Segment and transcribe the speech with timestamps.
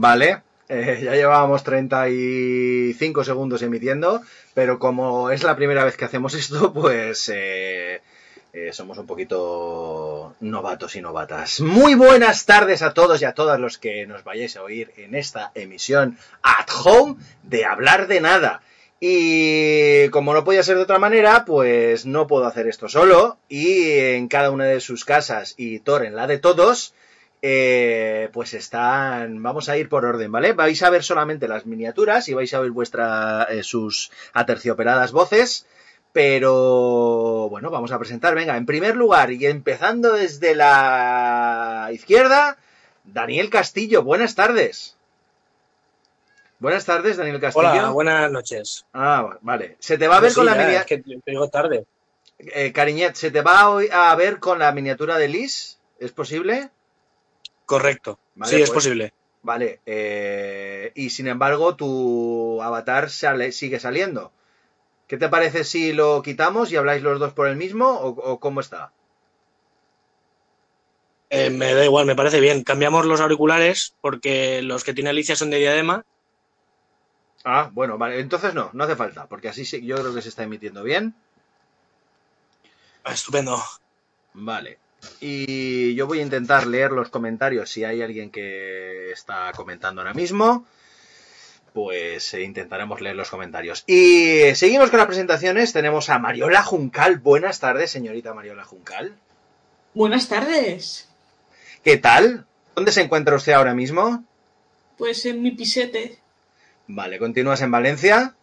[0.00, 4.22] Vale, eh, ya llevábamos 35 segundos emitiendo,
[4.54, 8.00] pero como es la primera vez que hacemos esto, pues eh,
[8.52, 11.60] eh, somos un poquito novatos y novatas.
[11.60, 15.16] Muy buenas tardes a todos y a todas los que nos vayáis a oír en
[15.16, 18.62] esta emisión at home de hablar de nada.
[19.00, 23.38] Y como no podía ser de otra manera, pues no puedo hacer esto solo.
[23.48, 26.94] Y en cada una de sus casas y Thor en la de todos,
[27.42, 30.52] eh, pues están, vamos a ir por orden, ¿vale?
[30.52, 35.66] Vais a ver solamente las miniaturas y vais a oír vuestra, eh, sus aterciopeladas voces,
[36.12, 42.56] pero bueno, vamos a presentar, venga, en primer lugar y empezando desde la izquierda,
[43.04, 44.96] Daniel Castillo, buenas tardes.
[46.60, 47.68] Buenas tardes, Daniel Castillo.
[47.68, 48.84] Hola, buenas noches.
[48.92, 49.76] Ah, vale.
[49.78, 50.80] Se te va a ver Sí, con la miniatura.
[50.80, 51.86] es que te digo tarde.
[52.40, 53.60] Eh, Cariñet, ¿se te va
[53.92, 55.78] a ver con la miniatura de Liz?
[56.00, 56.70] ¿Es posible?
[57.72, 58.18] Correcto.
[58.36, 58.78] Vale, sí, es pues.
[58.78, 59.12] posible.
[59.42, 64.32] Vale, eh, y sin embargo tu avatar sale, sigue saliendo.
[65.08, 68.40] ¿Qué te parece si lo quitamos y habláis los dos por el mismo o, o
[68.40, 68.92] cómo está?
[71.30, 72.64] Eh, me da igual, me parece bien.
[72.64, 76.02] Cambiamos los auriculares porque los que tiene Alicia son de diadema.
[77.44, 80.28] Ah, bueno, vale, entonces no, no hace falta, porque así sí- yo creo que se
[80.28, 81.14] está emitiendo bien.
[83.04, 83.58] Ah, estupendo.
[84.34, 84.78] Vale.
[85.20, 90.14] Y yo voy a intentar leer los comentarios si hay alguien que está comentando ahora
[90.14, 90.66] mismo.
[91.72, 93.84] Pues eh, intentaremos leer los comentarios.
[93.86, 95.72] Y seguimos con las presentaciones.
[95.72, 97.18] Tenemos a Mariola Juncal.
[97.18, 99.14] Buenas tardes, señorita Mariola Juncal.
[99.94, 101.08] Buenas tardes.
[101.84, 102.46] ¿Qué tal?
[102.74, 104.24] ¿Dónde se encuentra usted ahora mismo?
[104.96, 106.18] Pues en mi pisete.
[106.86, 108.34] Vale, ¿continúas en Valencia?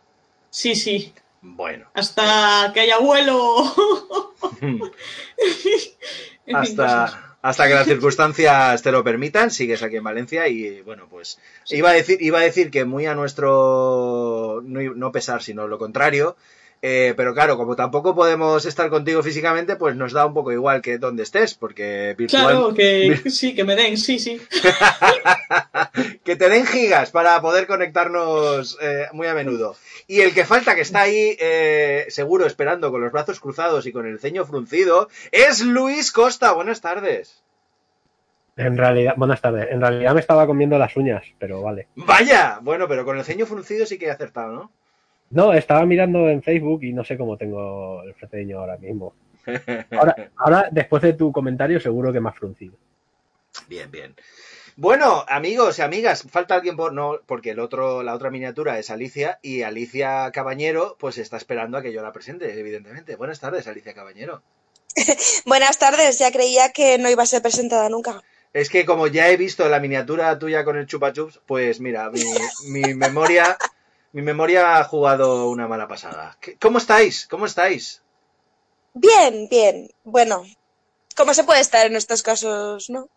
[0.49, 1.13] Sí, sí.
[1.41, 3.63] Bueno, Hasta que haya vuelo.
[6.53, 11.39] Hasta, hasta que las circunstancias te lo permitan, sigues aquí en Valencia y bueno, pues
[11.63, 11.77] Sí.
[11.77, 15.77] iba a decir, iba a decir que muy a nuestro no, no pesar, sino lo
[15.77, 16.35] contrario.
[16.81, 20.81] eh, pero claro, como tampoco podemos estar contigo físicamente, pues nos da un poco igual
[20.83, 24.39] que donde estés, porque virtual, Claro, que sí, que me den, sí, sí.
[26.35, 29.75] que te den gigas para poder conectarnos eh, muy a menudo.
[30.05, 33.93] Y el que falta, que está ahí eh, seguro esperando con los brazos cruzados y
[33.93, 36.51] con el ceño fruncido, es Luis Costa.
[36.51, 37.41] Buenas tardes.
[38.57, 39.67] En realidad, buenas tardes.
[39.71, 41.87] En realidad me estaba comiendo las uñas, pero vale.
[41.95, 44.71] Vaya, bueno, pero con el ceño fruncido sí que he acertado, ¿no?
[45.29, 49.13] No, estaba mirando en Facebook y no sé cómo tengo el ceño ahora mismo.
[49.91, 52.73] Ahora, ahora, después de tu comentario, seguro que más fruncido.
[53.67, 54.15] Bien, bien.
[54.77, 58.89] Bueno, amigos y amigas, falta alguien por no, porque el otro, la otra miniatura es
[58.89, 63.15] Alicia y Alicia Cabañero, pues está esperando a que yo la presente, evidentemente.
[63.15, 64.41] Buenas tardes, Alicia Cabañero.
[65.45, 68.21] Buenas tardes, ya creía que no iba a ser presentada nunca.
[68.51, 72.09] Es que como ya he visto la miniatura tuya con el chupa chups, pues mira,
[72.09, 72.23] mi,
[72.69, 73.57] mi memoria,
[74.11, 76.37] mi memoria ha jugado una mala pasada.
[76.41, 77.27] ¿Qué- ¿Cómo estáis?
[77.27, 78.01] ¿Cómo estáis?
[78.93, 79.89] Bien, bien.
[80.03, 80.43] Bueno,
[81.15, 83.09] ¿cómo se puede estar en estos casos, no?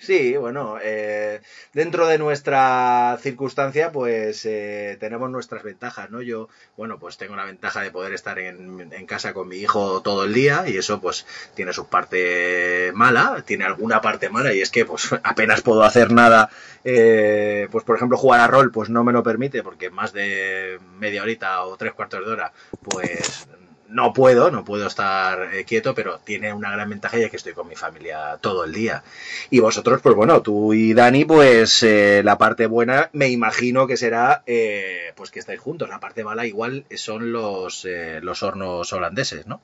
[0.00, 1.42] Sí, bueno, eh,
[1.74, 6.22] dentro de nuestra circunstancia, pues eh, tenemos nuestras ventajas, ¿no?
[6.22, 10.24] Yo, bueno, pues tengo la ventaja de poder estar en, casa con mi hijo todo
[10.24, 14.70] el día y eso, pues, tiene su parte mala, tiene alguna parte mala y es
[14.70, 16.48] que, pues, apenas puedo hacer nada,
[16.82, 20.80] eh, pues, por ejemplo, jugar a rol, pues no me lo permite porque más de
[20.98, 22.52] media horita o tres cuartos de hora,
[22.82, 23.46] pues,
[23.90, 27.52] no puedo, no puedo estar eh, quieto, pero tiene una gran ventaja ya que estoy
[27.52, 29.02] con mi familia todo el día.
[29.50, 33.96] Y vosotros, pues bueno, tú y Dani, pues eh, la parte buena me imagino que
[33.96, 35.88] será eh, pues que estáis juntos.
[35.88, 39.60] La parte mala igual son los, eh, los hornos holandeses, ¿no?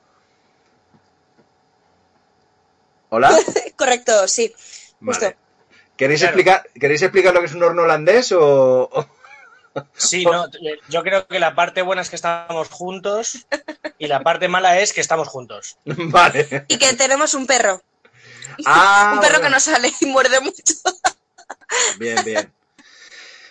[3.09, 3.31] ¿Hola?
[3.77, 4.53] Correcto, sí.
[5.03, 5.27] Justo.
[5.95, 6.35] ¿Queréis, Claro.
[6.35, 8.89] explicar, ¿Queréis explicar lo que es un horno holandés o...?
[9.95, 10.47] Sí, no,
[10.89, 13.45] yo creo que la parte buena es que estamos juntos
[13.97, 15.77] y la parte mala es que estamos juntos.
[15.85, 16.65] Vale.
[16.67, 17.81] Y que tenemos un perro.
[18.65, 19.45] Ah, un perro bueno.
[19.45, 20.63] que no sale y muerde mucho.
[21.99, 22.53] Bien, bien.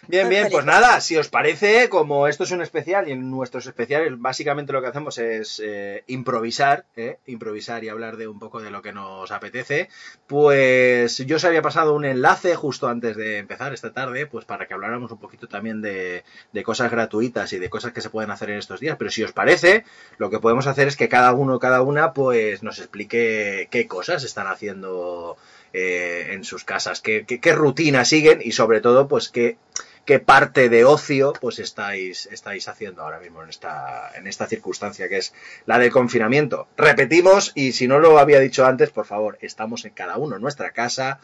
[0.08, 3.66] Bien, bien, pues nada, si os parece, como esto es un especial y en nuestros
[3.66, 7.18] especiales básicamente lo que hacemos es eh, improvisar, ¿eh?
[7.26, 9.88] improvisar y hablar de un poco de lo que nos apetece,
[10.28, 14.66] pues yo os había pasado un enlace justo antes de empezar esta tarde, pues para
[14.66, 16.22] que habláramos un poquito también de,
[16.52, 19.24] de cosas gratuitas y de cosas que se pueden hacer en estos días, pero si
[19.24, 19.84] os parece,
[20.18, 24.22] lo que podemos hacer es que cada uno, cada una, pues nos explique qué cosas
[24.22, 25.36] están haciendo
[25.72, 29.58] eh, en sus casas, qué, qué, qué rutina siguen y sobre todo, pues qué,
[30.06, 35.08] qué parte de ocio pues estáis, estáis haciendo ahora mismo en esta, en esta circunstancia
[35.08, 35.34] que es
[35.66, 36.68] la del confinamiento.
[36.76, 40.42] Repetimos, y si no lo había dicho antes, por favor, estamos en cada uno en
[40.42, 41.20] nuestra casa.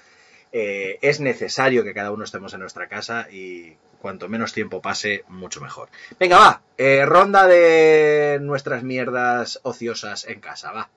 [0.55, 5.25] eh, es necesario que cada uno estemos en nuestra casa y cuanto menos tiempo pase,
[5.29, 5.89] mucho mejor.
[6.21, 10.91] Venga, va, eh, ronda de nuestras mierdas ociosas en casa, va.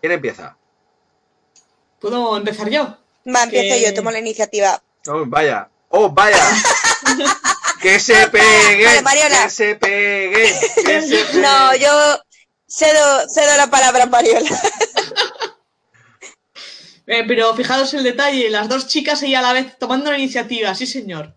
[0.00, 0.56] ¿Quién empieza?
[2.00, 2.98] ¿Puedo empezar yo?
[3.26, 4.82] Va, empiezo Que- yo, tomo la iniciativa.
[5.08, 5.68] Oh, vaya.
[5.88, 6.36] Oh, vaya.
[7.82, 8.84] que se pegue.
[8.84, 9.44] Vale, Mariola.
[9.44, 10.54] Que se pegue.
[10.84, 11.40] Que se pegue.
[11.40, 12.20] No, yo
[12.68, 14.50] cedo, cedo la palabra a Mariola.
[17.10, 20.74] Eh, pero fijaos el detalle, las dos chicas ahí a la vez tomando la iniciativa,
[20.74, 21.34] sí señor.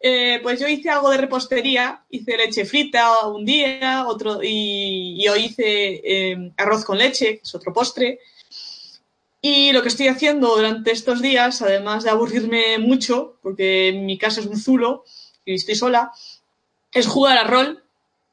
[0.00, 5.26] Eh, pues yo hice algo de repostería, hice leche frita un día, otro y, y
[5.26, 8.20] hoy hice eh, arroz con leche, que es otro postre.
[9.40, 14.40] Y lo que estoy haciendo durante estos días, además de aburrirme mucho, porque mi casa
[14.40, 15.04] es un zulo
[15.44, 16.10] y estoy sola,
[16.92, 17.84] es jugar a rol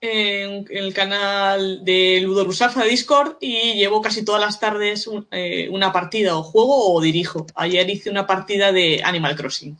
[0.01, 5.69] en, el canal de Ludo Rusafa de Discord y llevo casi todas las tardes eh,
[5.69, 7.45] una partida o juego o dirijo.
[7.55, 9.77] Ayer hice una partida de Animal Crossing.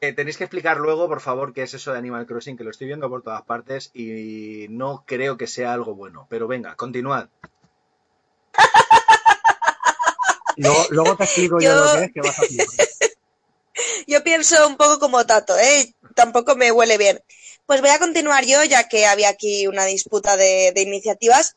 [0.00, 2.70] Eh, tenéis que explicar luego, por favor, qué es eso de Animal Crossing, que lo
[2.70, 6.26] estoy viendo por todas partes y no creo que sea algo bueno.
[6.28, 7.28] Pero venga, continuad.
[10.56, 12.66] Luego, luego te explico yo, Yo- lo que es, que vas a flipar.
[14.06, 15.94] Yo pienso un poco como Tato, ¿eh?
[16.14, 17.20] Tampoco me huele bien.
[17.66, 21.56] Pues voy a continuar yo, ya que había aquí una disputa de, de iniciativas.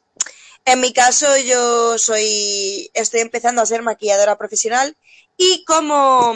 [0.63, 4.95] En mi caso, yo soy, estoy empezando a ser maquilladora profesional
[5.37, 6.33] y como,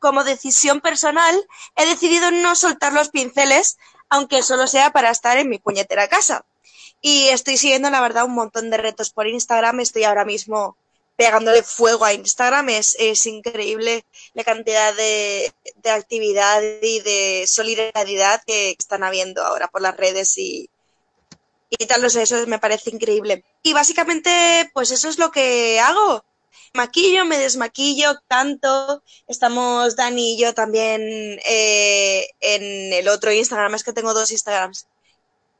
[0.00, 1.40] como decisión personal
[1.76, 3.78] he decidido no soltar los pinceles,
[4.10, 6.44] aunque solo sea para estar en mi puñetera casa.
[7.02, 9.80] Y estoy siguiendo, la verdad, un montón de retos por Instagram.
[9.80, 10.76] Estoy ahora mismo
[11.16, 12.68] pegándole fuego a Instagram.
[12.70, 14.04] Es, es increíble
[14.34, 15.52] la cantidad de,
[15.82, 20.70] de actividad y de solidaridad que están habiendo ahora por las redes y,
[21.68, 23.44] y tal, eso me parece increíble.
[23.62, 26.24] Y básicamente, pues eso es lo que hago.
[26.74, 29.02] Maquillo, me desmaquillo, canto.
[29.26, 31.02] Estamos Dani y yo también
[31.44, 34.86] eh, en el otro Instagram, es que tengo dos Instagrams.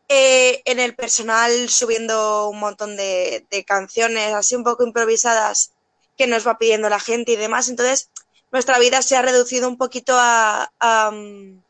[0.08, 5.72] Eh, en el personal subiendo un montón de, canciones así un poco improvisadas
[6.18, 7.68] que nos va pidiendo la gente y demás.
[7.68, 8.10] Entonces,
[8.50, 11.62] nuestra vida se ha reducido un poquito a, a, um,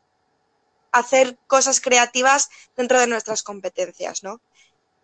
[0.91, 4.41] hacer cosas creativas dentro de nuestras competencias, ¿no?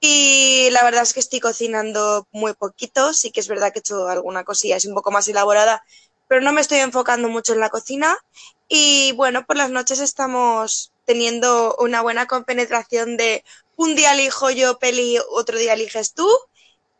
[0.01, 3.81] Y la verdad es que estoy cocinando muy poquito, sí que es verdad que he
[3.81, 5.83] hecho alguna cosilla, es un poco más elaborada,
[6.27, 8.17] pero no me estoy enfocando mucho en la cocina.
[8.69, 13.43] Y bueno, por las noches estamos teniendo una buena compenetración de
[13.75, 16.29] un día elijo yo peli, otro día eliges tú.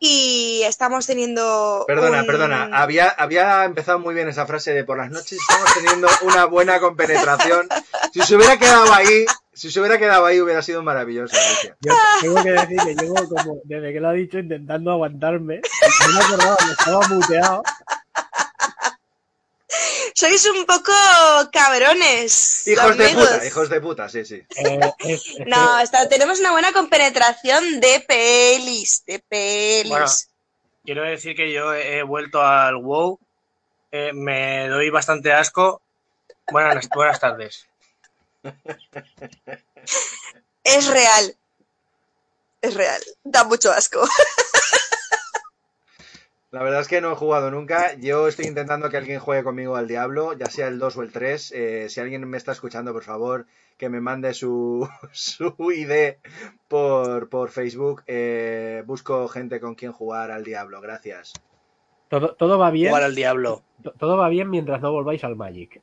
[0.02, 1.84] Y estamos teniendo.
[1.86, 2.70] Perdona, un- perdona.
[2.74, 6.80] Había, había empezado muy bien esa frase de por las noches estamos teniendo una buena
[6.80, 7.68] compenetración.
[8.14, 11.36] Si se hubiera quedado ahí, si se hubiera quedado ahí hubiera sido maravilloso.
[11.36, 11.76] Alicia.
[11.82, 15.60] Yo tengo que decir que llevo como, desde que lo ha dicho, intentando aguantarme.
[16.08, 17.64] No me acordaba, me estaba muteado.
[20.16, 20.92] Sois un poco
[21.52, 22.68] cabrones.
[22.68, 23.30] Hijos de amigos.
[23.30, 24.36] puta, hijos de puta, sí, sí.
[24.58, 29.90] Eh, es- es No, está- tenemos una buena compenetración de pelis, de pelis.
[29.90, 30.06] Bueno.
[30.84, 33.20] Quiero decir que yo he vuelto al WoW,
[33.92, 35.82] eh, me doy bastante asco.
[36.52, 37.68] Buenas, buenas tardes.
[40.64, 41.36] Es real.
[42.62, 43.02] Es real.
[43.24, 44.08] Da mucho asco.
[46.52, 47.94] La verdad es que no he jugado nunca.
[47.96, 51.12] Yo estoy intentando que alguien juegue conmigo al Diablo, ya sea el 2 o el
[51.12, 51.52] 3.
[51.56, 53.46] Eh, si alguien me está escuchando, por favor,
[53.78, 56.16] que me mande su, su ID
[56.68, 58.04] por, por Facebook.
[58.08, 60.82] Eh, busco gente con quien jugar al Diablo.
[60.82, 61.34] Gracias.
[62.10, 62.90] todo, todo va bien.
[62.90, 63.64] Jugar al diablo.
[63.84, 65.82] to- Todo va bien mientras no volváis al Magic.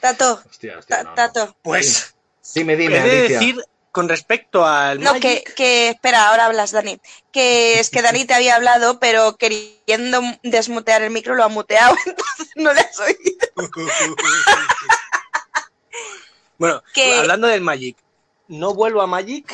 [0.00, 1.14] Tato, Hostia, hostia, ta- no, no.
[1.14, 1.56] Tato.
[1.62, 2.14] Pues
[2.54, 3.38] Dime, dime, he de Alicia.
[3.38, 3.56] decir
[3.96, 7.00] con respecto al No, que, Magic, que, espera, ahora hablas, Dani.
[7.32, 11.96] Que es que Dani te había hablado, pero queriendo desmutear el micro lo ha muteado,
[12.04, 13.16] entonces no le has oído.
[16.58, 17.96] bueno, que- hablando del Magic,
[18.48, 19.50] no vuelvo a Magic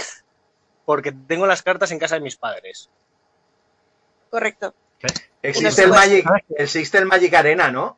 [0.85, 2.91] porque tengo las cartas en casa de mis padres.
[4.29, 4.75] Correcto.
[5.41, 7.97] Existe el Magic, existe el Magic Arena, ¿no?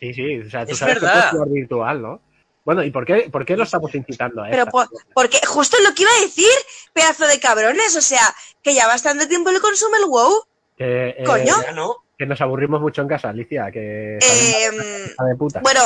[0.00, 1.12] Sí, sí, o sea, tú Es sabes que verdad.
[1.14, 2.20] puedes jugar virtual, ¿no?
[2.66, 4.72] Bueno, ¿y por qué, por qué lo estamos incitando a Pero esto?
[4.72, 6.50] por- porque justo lo que iba a decir,
[6.92, 10.42] pedazo de cabrones, o sea, que ya bastante tiempo le consume el WoW.
[10.76, 11.54] Que, eh, ¿Coño?
[11.62, 11.94] Ya no.
[12.18, 14.70] que nos aburrimos mucho en casa, Alicia, que Eh,
[15.12, 15.60] hija de puta.
[15.60, 15.80] bueno,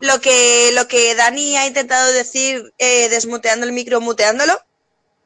[0.00, 4.54] lo que, lo que Dani ha intentado decir eh, desmuteando el micro, muteándolo,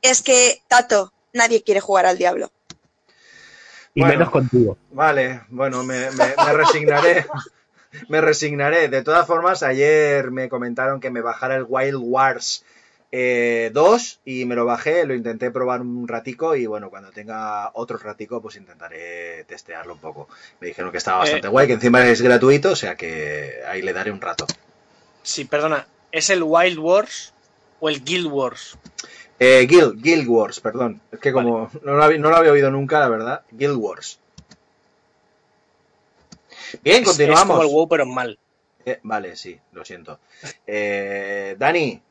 [0.02, 2.52] es que, Tato, nadie quiere jugar al diablo.
[3.94, 4.14] y bueno.
[4.14, 4.76] menos contigo.
[4.90, 7.26] Vale, bueno, me, me- me resignaré.
[8.08, 8.88] Me resignaré.
[8.88, 12.64] De todas formas, ayer me comentaron que me bajara el Wild Wars
[13.10, 17.70] eh, 2 y me lo bajé, lo intenté probar un ratico y bueno, cuando tenga
[17.72, 20.28] otro ratico pues intentaré testearlo un poco.
[20.60, 21.50] Me dijeron que estaba bastante Eh.
[21.50, 24.46] guay, que encima es gratuito, o sea que ahí le daré un rato.
[25.22, 27.32] Sí, perdona, ¿es el Wild Wars
[27.80, 28.76] o el Guild Wars?
[29.38, 31.00] Eh, Guild, Guild Wars, perdón.
[31.12, 33.42] Es que como no, lo había, no lo había oído nunca, la verdad.
[33.52, 34.18] Guild Wars.
[36.82, 37.42] Bien, Es- continuamos.
[37.42, 38.38] Es como el WoW, pero mal.
[38.84, 40.18] Eh, vale, sí, lo siento.
[40.66, 42.02] Eh, Dani.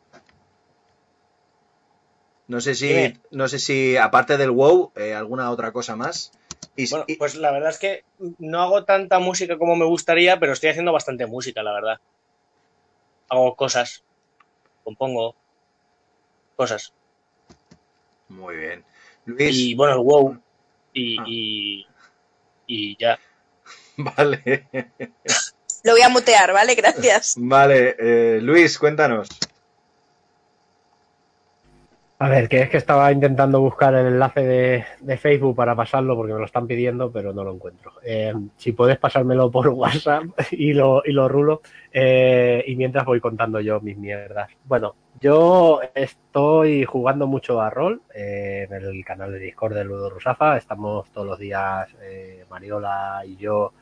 [2.48, 3.20] No sé si, Dime.
[3.32, 6.32] no sé si aparte del WoW, eh, alguna otra cosa más.
[6.78, 8.04] Y, Bueno, y- pues la verdad es que
[8.40, 12.00] no hago tanta música como me gustaría, pero estoy haciendo bastante música, la verdad.
[13.30, 14.04] Hago cosas,
[14.84, 15.36] compongo
[16.56, 16.94] cosas.
[18.30, 18.84] muy bien.
[19.26, 20.38] Luis, Y bueno, el WoW.
[20.94, 21.24] Y, Ah.
[21.28, 21.88] y,
[22.68, 23.20] y ya.
[24.16, 24.68] vale,
[25.84, 26.75] Lo voy a mutear, ¿vale?
[26.75, 27.36] Gracias.
[27.38, 27.96] vale.
[28.00, 29.27] eh, Luis, cuéntanos.
[32.20, 36.16] A ver, que es que estaba intentando buscar el enlace de, de Facebook para pasarlo
[36.16, 37.92] porque me lo están pidiendo, pero no lo encuentro.
[38.04, 41.62] Eh, si puedes pasármelo por WhatsApp y lo, y lo rulo,
[41.94, 44.50] eh, y mientras voy contando yo mis mierdas.
[44.66, 50.10] Bueno, yo estoy jugando mucho a rol eh, en el canal de Discord de Ludo
[50.10, 50.58] Rusafa.
[50.58, 53.74] Estamos todos los días, eh, Mariola y yo,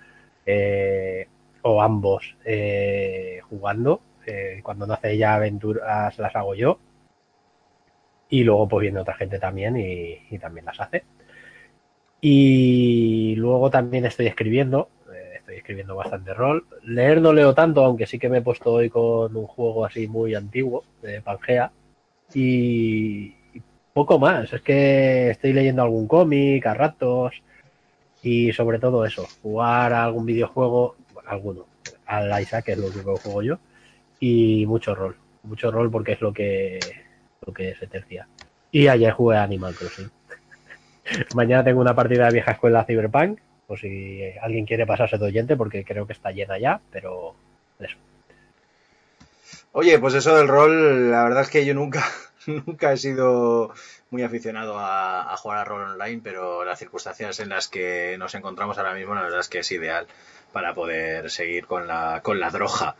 [0.46, 1.28] eh,
[1.62, 4.02] o ambos, eh, jugando.
[4.26, 6.80] Eh, cuando no hace ella aventuras, las hago yo
[8.30, 11.04] y luego pues viene otra gente también y, y también las hace.
[12.22, 14.90] Y luego también estoy escribiendo,
[15.36, 16.66] estoy escribiendo bastante rol.
[16.84, 20.08] Leer no leo tanto, aunque sí que me he puesto hoy con un juego así
[20.08, 21.72] muy antiguo, de Pangea.
[22.34, 23.36] Y
[23.94, 27.44] poco más, es que estoy leyendo algún cómic a ratos
[28.26, 30.96] y sobre todo eso, jugar a algún videojuego,
[31.28, 31.68] alguno,
[32.08, 33.60] al Isaac, que es lo que juego yo,
[34.20, 36.80] y mucho rol, mucho rol porque es lo que
[37.46, 38.28] lo que se tercia.
[38.72, 40.10] Y ayer jugué a Animal Crossing.
[41.36, 45.56] Mañana tengo una partida de vieja escuela Cyberpunk, por si alguien quiere pasarse de oyente,
[45.56, 47.36] porque creo que está llena ya, pero
[47.80, 47.98] eso.
[49.72, 52.04] Oye, pues eso del rol, la verdad es que yo nunca,
[52.48, 53.72] nunca he sido
[54.12, 58.78] muy aficionado a, jugar a rol online, pero las circunstancias en las que nos encontramos
[58.78, 60.08] ahora mismo, la verdad es que es ideal
[60.52, 62.96] para poder seguir con la, con la droga.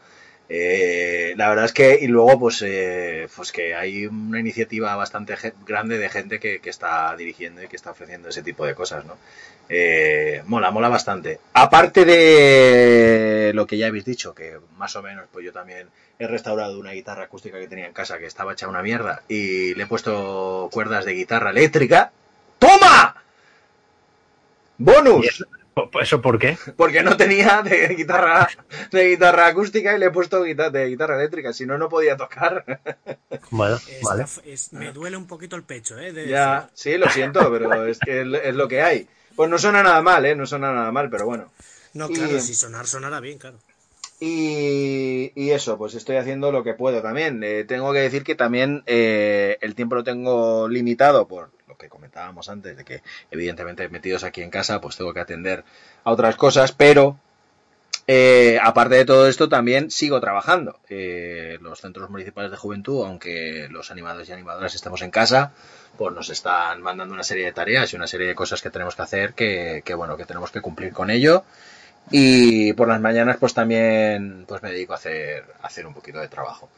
[0.48, 5.36] Eh, la verdad es que, y luego, pues, eh, pues que hay una iniciativa bastante
[5.66, 9.06] grande de gente que, que está dirigiendo y que está ofreciendo ese tipo de cosas,
[9.06, 9.18] ¿no?
[9.70, 11.40] Eh, mola, mola bastante.
[11.54, 15.88] Aparte de lo que ya habéis dicho, que más o menos, pues yo también
[16.20, 19.74] he restaurado una guitarra acústica que tenía en casa que estaba hecha una mierda y
[19.74, 22.12] le he puesto cuerdas de guitarra eléctrica.
[22.60, 23.24] ¡Toma!
[24.78, 25.26] ¡Bonus!
[25.26, 25.30] ¿Y
[25.76, 26.58] eso, ¿Eso por qué?
[26.78, 28.48] Porque no tenía de guitarra,
[28.92, 32.16] de guitarra acústica y le he puesto guita- de guitarra eléctrica, si no, no podía
[32.18, 32.64] tocar.
[33.52, 34.26] Bueno, vale.
[34.46, 36.14] es- me duele un poquito el pecho, ¿eh?
[36.14, 36.70] de Ya, decir.
[36.74, 39.08] sí, lo siento, pero es que es, es lo que hay.
[39.36, 40.36] Pues no suena nada mal, ¿eh?
[40.36, 41.52] No suena nada mal, pero bueno.
[41.94, 43.58] No, Y- claro, si sonar, sonará bien, claro.
[44.20, 47.44] Y, y eso, pues estoy haciendo lo que puedo también.
[47.44, 52.50] Eh, tengo que decir que también eh, el tiempo lo tengo limitado por que comentábamos
[52.50, 53.02] antes, de que
[53.32, 55.64] evidentemente metidos aquí en casa, pues tengo que atender
[56.04, 57.18] a otras cosas, pero
[58.08, 60.80] eh, aparte de todo esto, también sigo trabajando.
[60.90, 65.54] Eh, los centros municipales de juventud, aunque los animadores y animadoras estamos en casa,
[65.98, 68.96] pues nos están mandando una serie de tareas y una serie de cosas que tenemos
[68.96, 71.44] que hacer que, que bueno, que tenemos que cumplir con ello.
[72.12, 76.20] Y por las mañanas pues también pues me dedico a hacer, a hacer un poquito
[76.20, 76.70] de trabajo.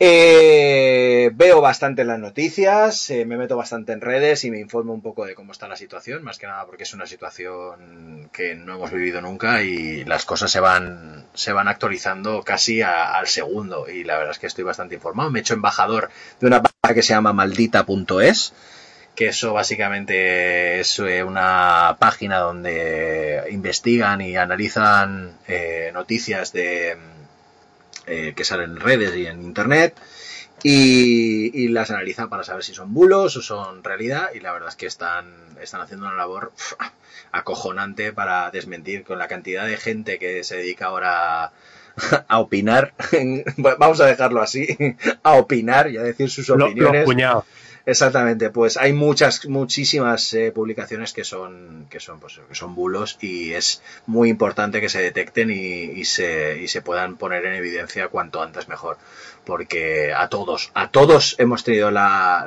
[0.00, 5.02] Eh, veo bastante las noticias, eh, me meto bastante en redes y me informo un
[5.02, 8.76] poco de cómo está la situación, más que nada porque es una situación que no
[8.76, 14.04] hemos vivido nunca y las cosas se van, se van actualizando casi al segundo y
[14.04, 15.32] la verdad es que estoy bastante informado.
[15.32, 16.62] Me he hecho embajador de una
[16.94, 18.52] que se llama maldita.es,
[19.16, 26.96] que eso básicamente es eh, una página donde investigan y analizan eh, noticias de
[28.08, 29.94] eh, que salen en redes y en internet
[30.62, 34.70] y, y las analizan para saber si son bulos o son realidad y la verdad
[34.70, 35.26] es que están,
[35.60, 36.52] están haciendo una labor
[37.32, 41.52] acojonante para desmentir con la cantidad de gente que se dedica ahora a,
[42.28, 42.94] a opinar,
[43.56, 44.76] vamos a dejarlo así,
[45.22, 47.04] a opinar y a decir sus Lo- opiniones.
[47.88, 53.16] Exactamente, pues hay muchas, muchísimas eh, publicaciones que son, que son, pues, que son bulos
[53.22, 57.54] y es muy importante que se detecten y, y se, y se puedan poner en
[57.54, 58.98] evidencia cuanto antes mejor,
[59.46, 62.46] porque a todos, a todos hemos tenido la,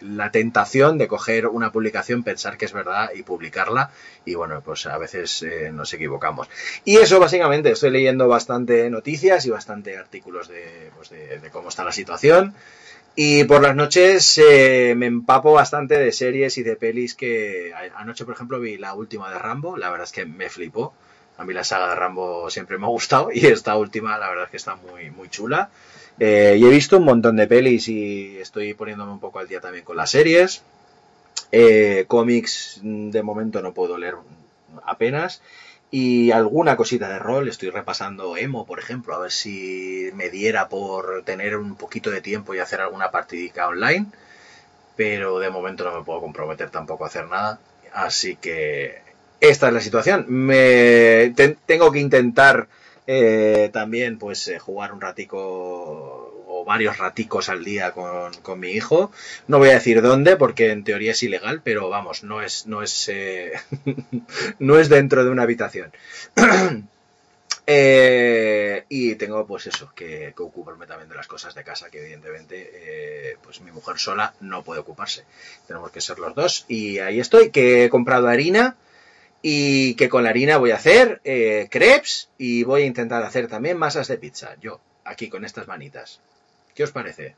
[0.00, 3.92] la, tentación de coger una publicación, pensar que es verdad y publicarla
[4.24, 6.48] y bueno, pues a veces eh, nos equivocamos.
[6.84, 11.84] Y eso básicamente, estoy leyendo bastante noticias y bastante artículos de, pues, de cómo está
[11.84, 12.56] la situación.
[13.18, 18.26] Y por las noches eh, me empapo bastante de series y de pelis que anoche,
[18.26, 20.92] por ejemplo, vi la última de Rambo, la verdad es que me flipó.
[21.38, 24.44] A mí la saga de Rambo siempre me ha gustado y esta última la verdad
[24.44, 25.70] es que está muy, muy chula.
[26.18, 29.62] Eh, y he visto un montón de pelis y estoy poniéndome un poco al día
[29.62, 30.62] también con las series.
[31.52, 34.16] Eh, cómics mm, de momento no puedo leer
[34.84, 35.40] apenas.
[35.90, 40.68] Y alguna cosita de rol, estoy repasando Emo, por ejemplo, a ver si me diera
[40.68, 44.06] por tener un poquito de tiempo y hacer alguna partidica online.
[44.96, 47.60] Pero de momento no me puedo comprometer tampoco a hacer nada.
[47.92, 49.02] Así que
[49.40, 50.26] esta es la situación.
[50.28, 52.68] Me te- tengo que intentar
[53.06, 56.25] eh, también pues eh, jugar un ratico
[56.66, 59.10] varios raticos al día con, con mi hijo.
[59.46, 62.82] No voy a decir dónde porque en teoría es ilegal, pero vamos, no es no
[62.82, 63.52] es eh,
[64.58, 65.92] no es dentro de una habitación.
[67.68, 72.00] Eh, y tengo pues eso, que, que ocuparme también de las cosas de casa, que
[72.00, 75.24] evidentemente eh, pues mi mujer sola no puede ocuparse.
[75.66, 76.64] Tenemos que ser los dos.
[76.68, 78.76] Y ahí estoy, que he comprado harina
[79.42, 81.20] y que con la harina voy a hacer
[81.68, 84.54] crepes y voy a intentar hacer también masas de pizza.
[84.60, 86.20] Yo, aquí con estas manitas.
[86.76, 87.34] ¿Qué os parece?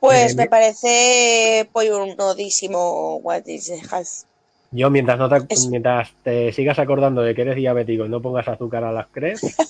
[0.00, 4.26] Pues Eh, me parece pollurodísimo what is the has.
[4.72, 8.20] Yo, mientras, no te, Es- mientras te sigas acordando de que eres diabético y no
[8.20, 9.56] pongas azúcar a las crepes,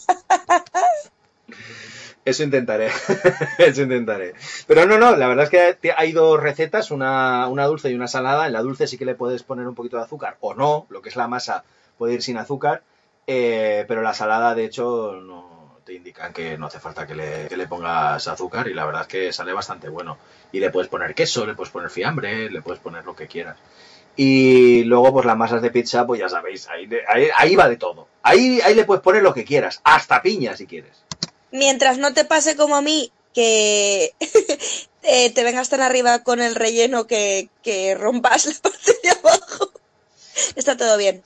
[2.25, 2.89] Eso intentaré,
[3.59, 4.35] eso intentaré.
[4.67, 8.09] Pero no, no, la verdad es que hay dos recetas, una, una dulce y una
[8.09, 8.49] salada.
[8.49, 11.03] En la dulce sí que le puedes poner un poquito de azúcar o no, lo
[11.03, 11.63] que es la masa
[11.99, 12.83] puede ir sin azúcar,
[13.29, 15.56] eh, pero la salada de hecho no
[15.87, 19.33] te indican que no hace falta que le, pongas azúcar y la verdad es que
[19.33, 20.19] sale bastante bueno.
[20.51, 23.57] Y le puedes poner queso, le puedes poner fiambre, le puedes poner lo que quieras.
[24.17, 27.77] Y luego, pues las masas de pizza, pues ya sabéis, ahí, ahí, ahí va de
[27.77, 28.09] todo.
[28.23, 31.05] Ahí, ahí le puedes poner lo que quieras, hasta piña si quieres.
[31.53, 34.13] Mientras no te pase como a mí, que
[35.03, 39.71] eh, te vengas tan arriba con el relleno que, que rompas la parte de abajo.
[40.57, 41.23] Está todo bien.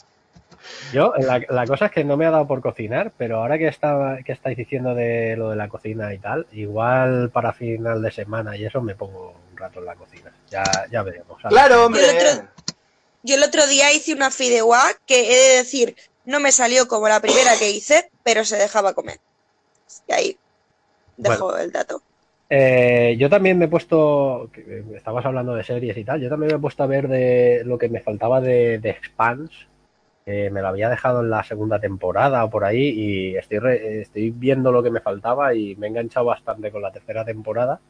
[0.92, 3.68] Yo, la, la cosa es que no me ha dado por cocinar, pero ahora que,
[3.68, 8.10] estaba, que estáis diciendo de lo de la cocina y tal, igual para final de
[8.10, 10.30] semana y eso me pongo un rato en la cocina.
[10.50, 11.38] Ya, ya veremos.
[11.48, 12.02] Claro, hombre.
[12.08, 12.48] El otro-
[13.22, 17.08] Yo el otro día hice una fideuá que he de decir, no me salió como
[17.08, 19.18] la primera que hice, pero se dejaba comer.
[20.08, 20.38] Y ahí
[21.16, 22.02] dejo el dato.
[22.52, 26.50] Eh, yo también me he puesto, eh, estabas hablando de series y tal, yo también
[26.50, 29.54] me he puesto a ver de lo que me faltaba de, de Expanse,
[30.50, 34.30] me lo había dejado en la segunda temporada o por ahí y estoy, re- estoy
[34.30, 37.80] viendo lo que me faltaba y me he enganchado bastante con la tercera temporada,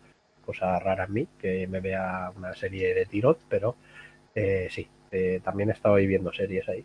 [0.44, 3.76] cosa rara en mí, que me vea una serie de tiros, pero
[4.34, 6.84] eh, sí, eh, también he estado viendo series ahí.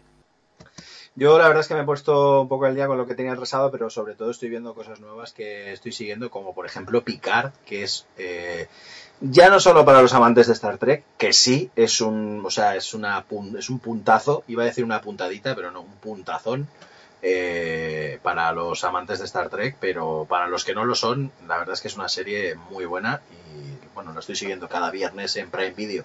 [1.17, 3.15] Yo la verdad es que me he puesto un poco al día con lo que
[3.15, 7.03] tenía atrasado, pero sobre todo estoy viendo cosas nuevas que estoy siguiendo, como por ejemplo
[7.05, 8.67] Picard, que es eh,
[9.21, 12.75] ya no solo para los amantes de Star Trek, que sí es un, o sea,
[12.75, 13.25] es una
[13.57, 16.67] es un puntazo, iba a decir una puntadita, pero no, un puntazón
[17.21, 21.57] eh, para los amantes de Star Trek, pero para los que no lo son, la
[21.57, 25.35] verdad es que es una serie muy buena y bueno, la estoy siguiendo cada viernes
[25.37, 26.03] en Prime Video.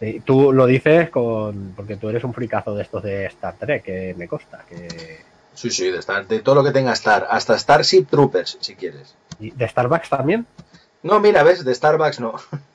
[0.00, 3.82] Sí, tú lo dices con, porque tú eres un fricazo de estos de Star Trek,
[3.82, 5.26] que me consta, que
[5.58, 9.16] Sí, sí, de, Star, de todo lo que tenga Star, hasta Starship Troopers, si quieres.
[9.40, 10.46] ¿Y ¿De Starbucks también?
[11.02, 12.34] No, mira, ves, de Starbucks no.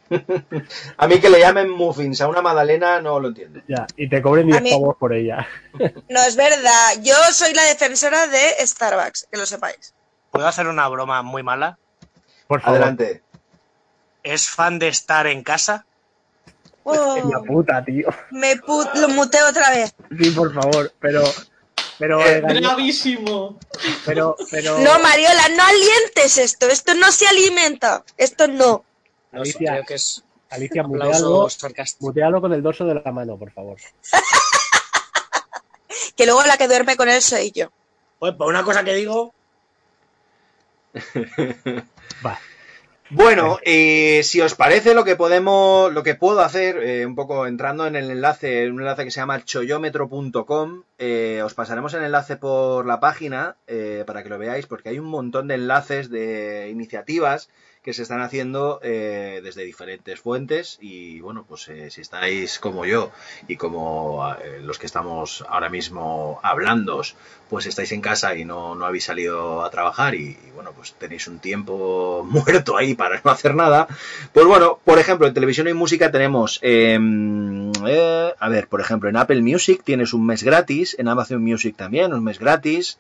[0.98, 3.62] a mí que le llamen muffins a una magdalena no lo entiendo.
[3.68, 5.48] Ya, y te cobren A 10 mí- pavos por ella.
[6.10, 6.92] No es verdad.
[7.02, 9.94] Yo soy la defensora de Starbucks, que lo sepáis.
[10.32, 11.78] ¿Puedo hacer una broma muy mala?
[12.48, 12.78] Por favor.
[12.78, 13.22] Adelante.
[14.24, 15.86] ¿Es fan de estar en casa?
[16.84, 18.08] Oh, La puta, tío.
[18.32, 19.94] me put- lo muteo otra vez.
[20.20, 21.24] Sí, por favor, pero
[22.00, 23.60] Pero, Eh, Bravísimo.
[24.06, 26.68] pero, pero, No, Mariola, no alientes esto.
[26.68, 28.04] Esto no se alimenta.
[28.18, 28.84] Esto no.
[29.32, 31.48] No Alicia, creo que es Alicia, mutealo,
[32.00, 33.78] mutealo con el dorso de la mano, por favor.
[36.16, 37.72] Que luego la que duerme con él soy yo.
[38.20, 39.34] Pues por una cosa que digo,
[42.26, 42.40] Va.
[43.10, 47.46] Bueno, eh, si os parece lo que podemos, lo que puedo hacer, eh, un poco
[47.46, 52.38] entrando en el enlace, un enlace que se llama choyómetro.com, eh, os pasaremos el enlace
[52.38, 53.58] por la página
[54.08, 57.50] para que lo veáis, porque hay un montón de enlaces de iniciativas
[57.84, 62.86] que se están haciendo eh, desde diferentes fuentes y bueno, pues eh, si estáis como
[62.86, 63.12] yo
[63.48, 67.02] y como eh, los que estamos ahora mismo hablando,
[67.50, 70.94] pues estáis en casa y no, no habéis salido a trabajar y, y, bueno, pues
[70.94, 73.88] tenéis un tiempo muerto ahí para no hacer nada,
[74.32, 76.98] pues bueno, por ejemplo, en televisión y música tenemos, eh,
[78.40, 82.14] a ver, por ejemplo, en Apple Music tienes un mes gratis, en Amazon Music también
[82.14, 82.98] un mes gratis,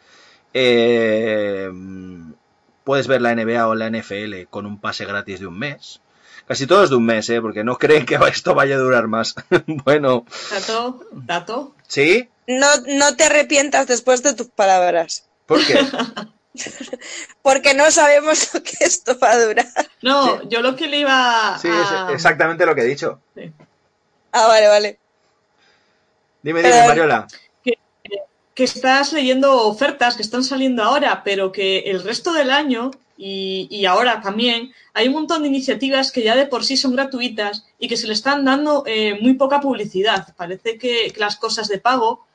[0.54, 1.72] eh,
[2.84, 6.02] puedes ver la NBA o la NFL con un pase gratis de un mes.
[6.48, 7.42] Casi todo es de un mes, ¿eh?
[7.42, 9.36] Porque no creen que esto vaya a durar más.
[9.68, 11.76] bueno, Dato, dato.
[11.88, 12.30] ¿sí?
[12.48, 15.26] No, no te arrepientas después de tus palabras.
[15.46, 15.80] ¿Por qué?
[17.42, 19.66] Porque no sabemos lo que esto va a durar.
[20.02, 22.08] No, yo lo que le iba Sí, a...
[22.10, 23.20] es exactamente lo que he dicho.
[24.32, 25.00] Ah, vale, vale.
[26.42, 27.28] Dime, dime, Mariola.
[28.56, 33.68] Que estás leyendo ofertas que están saliendo ahora, pero que el resto del año y,
[33.70, 37.66] y ahora también hay un montón de iniciativas que ya de por sí son gratuitas
[37.80, 40.34] y que se le están dando eh, muy poca publicidad.
[40.36, 42.26] Parece que, que las cosas de pago,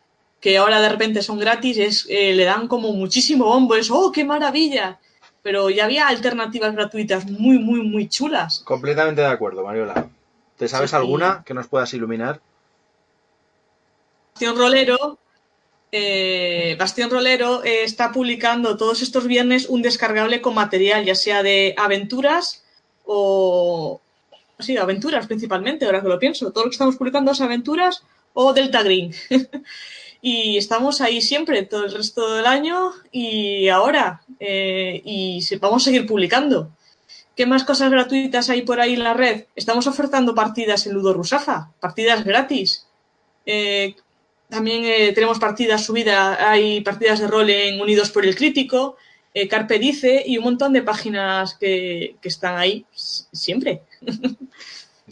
[0.41, 3.75] que ahora de repente son gratis, es, eh, le dan como muchísimo bombo.
[3.77, 4.99] Es, ¡oh, qué maravilla!
[5.43, 8.61] Pero ya había alternativas gratuitas muy, muy, muy chulas.
[8.65, 10.09] Completamente de acuerdo, Mariola.
[10.57, 10.97] ¿Te sabes Sí, sí.
[10.97, 12.41] alguna que nos puedas iluminar?
[14.41, 15.19] Rolero,
[15.91, 21.43] eh, Bastión Rolero eh, está publicando todos estos viernes un descargable con material, ya sea
[21.43, 22.65] de aventuras
[23.05, 24.01] o...
[24.61, 26.51] Sí, aventuras principalmente, ahora que lo pienso.
[26.51, 28.03] Todo lo que estamos publicando es aventuras
[28.35, 29.15] o Delta Green.
[30.21, 34.23] y estamos ahí siempre, todo el resto del año y ahora.
[34.41, 36.71] eh, y vamos a seguir publicando.
[37.39, 39.45] ¿Qué más cosas gratuitas hay por ahí en la red?
[39.55, 42.85] Estamos ofertando partidas en Ludo Rusafa, partidas gratis.
[43.47, 43.95] Eh,
[44.49, 48.97] también eh, tenemos partidas subidas, hay partidas de rol en Unidos por el Crítico,
[49.35, 53.83] eh, Carpe Dice y un montón de páginas que, que están ahí siempre.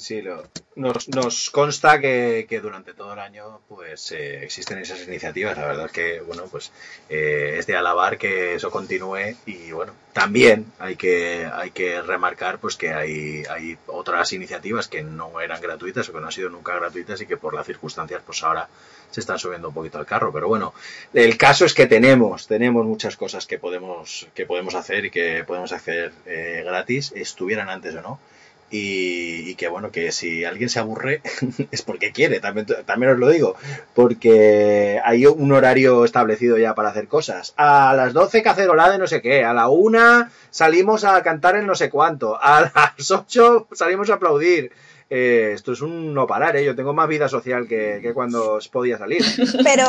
[0.07, 0.45] Sí, lo-
[0.77, 5.57] nos, nos consta que, que durante todo el año pues eh, existen esas iniciativas.
[5.59, 6.71] La verdad es que bueno pues
[7.09, 12.59] eh, es de alabar que eso continúe y bueno también hay que hay que remarcar
[12.59, 16.51] pues que hay hay otras iniciativas que no eran gratuitas o que no han sido
[16.51, 18.69] nunca gratuitas y que por las circunstancias pues ahora
[19.11, 20.33] se están subiendo un poquito al carro.
[20.33, 20.73] Pero bueno
[21.15, 25.43] el caso es que tenemos tenemos muchas cosas que podemos que podemos hacer y que
[25.45, 28.21] podemos hacer eh, gratis estuvieran antes o no
[28.71, 31.23] y, que bueno, que si alguien se aburre
[31.71, 33.57] es porque quiere, también, también os lo digo,
[33.95, 37.55] porque hay un horario establecido ya para hacer cosas.
[37.57, 41.67] A las 12 cacerolada de no sé qué, a la una salimos a cantar el
[41.67, 44.73] no sé cuánto, a las 8 salimos a aplaudir.
[45.09, 46.65] Eh, esto es un no parar, ¿eh?
[46.65, 49.23] yo tengo más vida social que, que cuando podía salir.
[49.63, 49.85] Pero,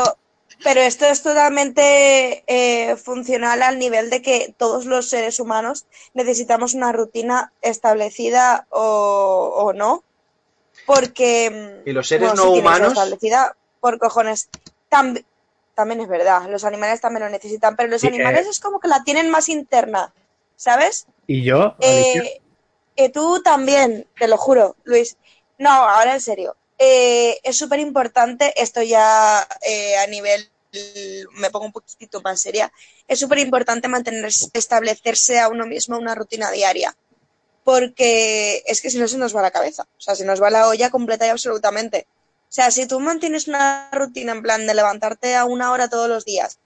[0.64, 6.74] pero esto es totalmente eh, funcional al nivel de que todos los seres humanos necesitamos
[6.74, 10.04] una rutina establecida o, o no.
[10.86, 11.82] Porque.
[11.84, 12.92] ¿Y los seres bueno, no humanos?
[12.92, 14.48] establecida por cojones.
[14.90, 15.24] Tam-
[15.74, 18.50] también es verdad, los animales también lo necesitan, pero los Sí, animales eh.
[18.50, 20.12] es como que la tienen más interna,
[20.56, 21.06] ¿sabes?
[21.28, 21.76] ¿Y yo?
[21.80, 22.40] Eh,
[22.96, 25.16] eh, tú también, te lo juro, Luis.
[25.58, 26.56] No, ahora en serio.
[26.78, 30.48] Eh, es súper importante, esto ya eh, a nivel,
[31.32, 32.72] me pongo un poquitito más seria,
[33.08, 36.96] es súper importante mantener, establecerse a uno mismo una rutina diaria.
[37.64, 40.50] Porque es que si no se nos va la cabeza, o sea, se nos va
[40.50, 42.06] la olla completa y absolutamente.
[42.48, 46.08] O sea, si tú mantienes una rutina en plan de levantarte a una hora todos
[46.08, 46.58] los días,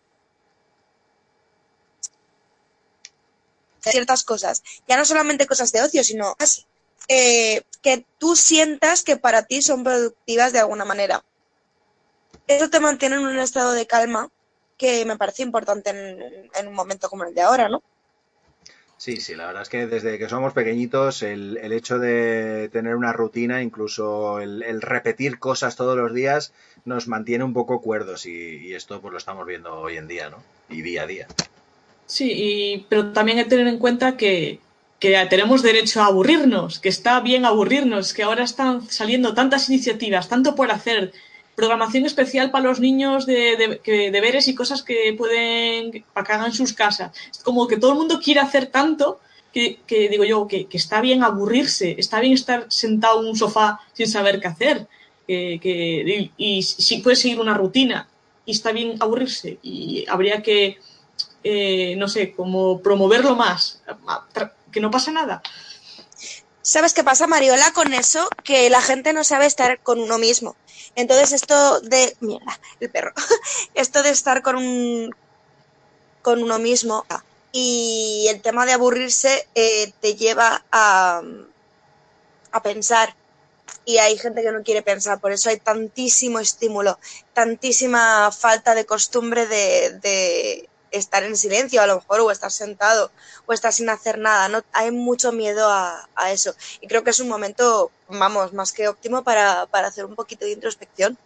[3.80, 6.66] ciertas cosas, ya no solamente cosas de ocio, sino más,
[7.08, 11.22] eh, que tú sientas que para ti son productivas de alguna manera.
[12.46, 14.28] Eso te mantiene en un estado de calma
[14.78, 17.82] que me parece importante en, en un momento como el de ahora, ¿no?
[18.96, 22.94] Sí, sí, la verdad es que desde que somos pequeñitos el, el hecho de tener
[22.94, 26.52] una rutina, incluso el, el repetir cosas todos los días,
[26.84, 30.30] nos mantiene un poco cuerdos y, y esto pues lo estamos viendo hoy en día,
[30.30, 30.38] ¿no?
[30.68, 31.26] Y día a día.
[32.06, 34.60] Sí, y- pero también hay que tener en cuenta que,
[35.02, 40.28] que tenemos derecho a aburrirnos, que está bien aburrirnos, que ahora están saliendo tantas iniciativas,
[40.28, 41.12] tanto por hacer,
[41.56, 43.80] programación especial para los niños de,
[44.16, 47.10] deberes y cosas que pueden, para que hagan sus casas.
[47.32, 49.20] Es como que todo el mundo quiere hacer tanto
[49.52, 49.80] que,
[50.12, 54.40] digo yo, que, está bien aburrirse, está bien estar sentado en un sofá sin saber
[54.40, 54.86] qué hacer.
[55.26, 58.08] Que, que- y, y si puedes seguir una rutina
[58.46, 60.78] y está bien aburrirse y habría que,
[61.44, 63.82] eh, no sé, como promoverlo más,
[64.72, 65.42] que no pasa nada.
[66.62, 68.28] ¿Sabes qué pasa, Mariola, con eso?
[68.44, 70.56] Que la gente no sabe estar con uno mismo.
[70.94, 72.16] Entonces, esto de.
[72.20, 73.12] Mierda, el perro.
[73.74, 75.14] Esto de estar con un.
[76.22, 77.04] con uno mismo.
[77.50, 81.22] Y el tema de aburrirse eh, te lleva a.
[82.52, 83.14] a pensar.
[83.84, 87.00] Y hay gente que no quiere pensar, por eso hay tantísimo estímulo,
[87.32, 93.10] tantísima falta de costumbre de, de estar en silencio, a lo mejor, o estar sentado,
[93.46, 94.48] o estar sin hacer nada.
[94.48, 94.60] ¿no?
[94.72, 96.54] Hay mucho miedo a, eso.
[96.80, 100.44] Y creo que es un momento, vamos, más que óptimo para, para hacer un poquito
[100.44, 101.18] de introspección.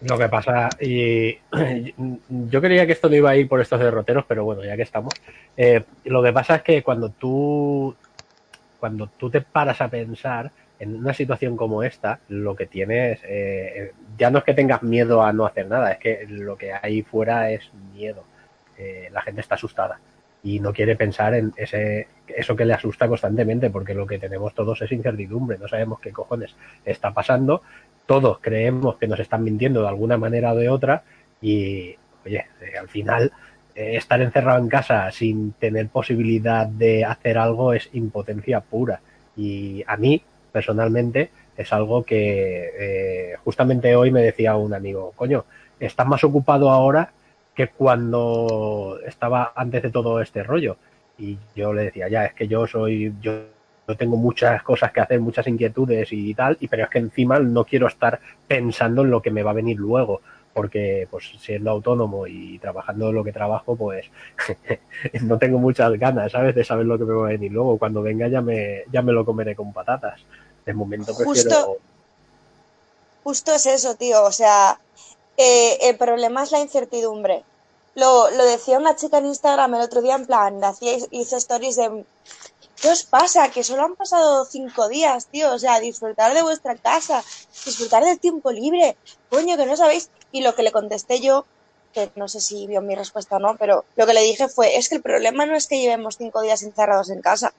[0.00, 1.38] Lo que pasa, y
[2.28, 4.82] yo creía que esto no iba a ir por estos derroteros, pero bueno, ya que
[4.82, 5.12] estamos.
[5.56, 7.94] eh, lo que pasa es que cuando tú,
[8.78, 13.92] cuando tú te paras a pensar en una situación como esta, lo que tienes, eh,
[14.16, 17.02] ya no es que tengas miedo a no hacer nada, es que lo que hay
[17.02, 18.24] fuera es miedo.
[19.10, 19.98] La gente está asustada
[20.42, 24.54] y no quiere pensar en ese, eso que le asusta constantemente, porque lo que tenemos
[24.54, 27.62] todos es incertidumbre, no sabemos qué cojones está pasando,
[28.06, 31.02] todos creemos que nos están mintiendo de alguna manera o de otra
[31.42, 33.32] y, oye, eh, al final
[33.74, 39.00] eh, estar encerrado en casa sin tener posibilidad de hacer algo es impotencia pura.
[39.36, 45.44] Y a mí personalmente es algo que eh, justamente hoy me decía un amigo, coño,
[45.78, 47.12] estás más ocupado ahora
[47.58, 50.76] que cuando estaba antes de todo este rollo.
[51.18, 53.32] Y yo le decía, ya, es que yo soy, yo,
[53.98, 57.64] tengo muchas cosas que hacer, muchas inquietudes y tal, y pero es que encima no
[57.64, 60.20] quiero estar pensando en lo que me va a venir luego,
[60.54, 64.06] porque pues siendo autónomo y trabajando lo que trabajo, pues
[65.22, 66.54] no tengo muchas ganas, ¿sabes?
[66.54, 67.76] De saber lo que me va a venir luego.
[67.76, 70.20] Cuando venga ya me, ya me lo comeré con patatas.
[70.64, 71.12] De momento.
[71.12, 71.78] Justo-
[73.24, 74.22] Justo es eso, tío.
[74.22, 74.78] O sea,
[75.36, 77.42] eh, el problema es la incertidumbre.
[77.98, 81.74] Lo, lo decía una chica en Instagram el otro día, en plan, hacía, hizo stories
[81.74, 82.04] de.
[82.80, 83.50] ¿Qué os pasa?
[83.50, 85.52] Que solo han pasado cinco días, tío.
[85.52, 87.24] O sea, disfrutar de vuestra casa,
[87.64, 88.96] disfrutar del tiempo libre.
[89.30, 90.10] Coño, que no sabéis.
[90.30, 91.44] Y lo que le contesté yo,
[91.92, 94.76] que no sé si vio mi respuesta o no, pero lo que le dije fue:
[94.76, 97.52] es que el problema no es que llevemos cinco días encerrados en casa.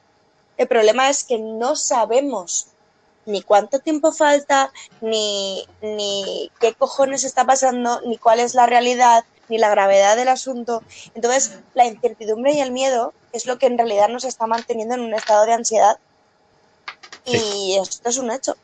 [0.56, 2.68] El problema es que no sabemos
[3.26, 4.72] ni cuánto tiempo falta,
[5.02, 10.28] ni, ni qué cojones está pasando, ni cuál es la realidad, ni la gravedad del
[10.30, 10.84] asunto.
[11.16, 15.02] Entonces, la incertidumbre y el miedo es lo que en realidad nos está manteniendo en
[15.02, 15.98] un estado de ansiedad.
[17.26, 18.56] Y esto es un hecho.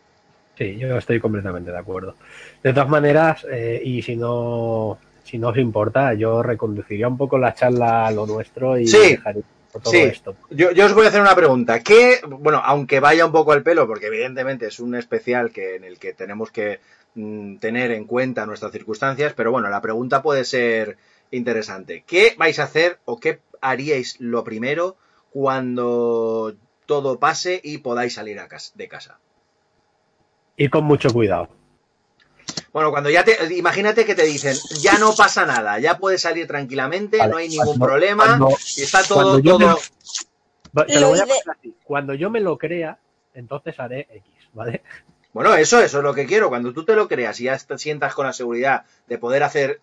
[0.58, 2.16] Sí, yo estoy completamente de acuerdo.
[2.64, 7.38] De todas maneras, eh, y si no, si no os importa, yo reconduciría un poco
[7.38, 8.98] la charla a lo nuestro y Sí.
[9.12, 9.44] dejaría
[9.80, 10.00] todo Sí.
[10.00, 10.36] esto.
[10.50, 11.82] Yo, yo os voy a hacer una pregunta.
[11.82, 15.84] ¿Qué, bueno, aunque vaya un poco al pelo, porque evidentemente es un especial que, en
[15.84, 16.80] el que tenemos que
[17.16, 20.98] mm, tener en cuenta nuestras circunstancias, pero bueno, la pregunta puede ser
[21.32, 22.04] interesante.
[22.08, 24.96] ¿Qué vais a hacer o qué haríais lo primero
[25.32, 29.20] cuando todo pase y podáis salir a cas- de casa?
[30.58, 31.50] Ir con mucho cuidado.
[32.76, 36.46] Bueno, cuando ya te, imagínate que te dicen, ya no pasa nada, ya puedes salir
[36.46, 39.78] tranquilamente, Vale, no hay ningún cuando- problema cuando- y está todo, cuando yo me- todo,
[40.78, 41.74] Va- Te Lo lo voy a así.
[41.86, 42.98] Cuando yo me lo crea,
[43.34, 44.82] entonces haré X, ¿vale?
[45.32, 46.50] Bueno, eso, eso es lo que quiero.
[46.50, 49.80] Cuando tú te lo creas y ya te sientas con la seguridad de poder hacer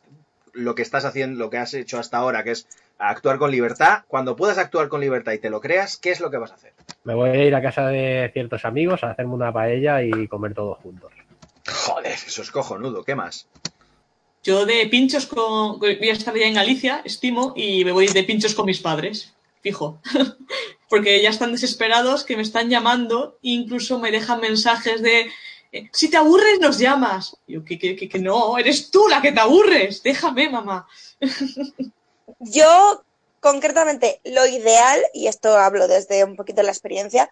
[0.53, 4.01] lo que estás haciendo, lo que has hecho hasta ahora, que es actuar con libertad,
[4.07, 6.57] cuando puedas actuar con libertad y te lo creas, ¿qué es lo que vas a
[6.57, 6.75] hacer?
[7.05, 10.53] Me voy a ir a casa de ciertos amigos a hacerme una paella y comer
[10.53, 11.11] todos juntos.
[11.67, 13.05] Joder, eso es cojonudo.
[13.05, 13.47] ¿Qué más?
[14.43, 15.79] Yo de pinchos con.
[15.79, 19.33] Voy a estar ya en Galicia, estimo, y me voy de pinchos con mis padres.
[19.61, 20.01] Fijo.
[20.89, 25.31] Porque ya están desesperados, que me están llamando, e incluso me dejan mensajes de.
[25.73, 27.37] eh, Si te aburres, nos llamas.
[27.47, 30.03] Yo, que, que, que, que no, eres tú la que te aburres.
[30.03, 30.87] Déjame, mamá.
[32.41, 33.03] Yo,
[33.41, 37.31] concretamente, lo ideal, y esto hablo desde un poquito de la experiencia,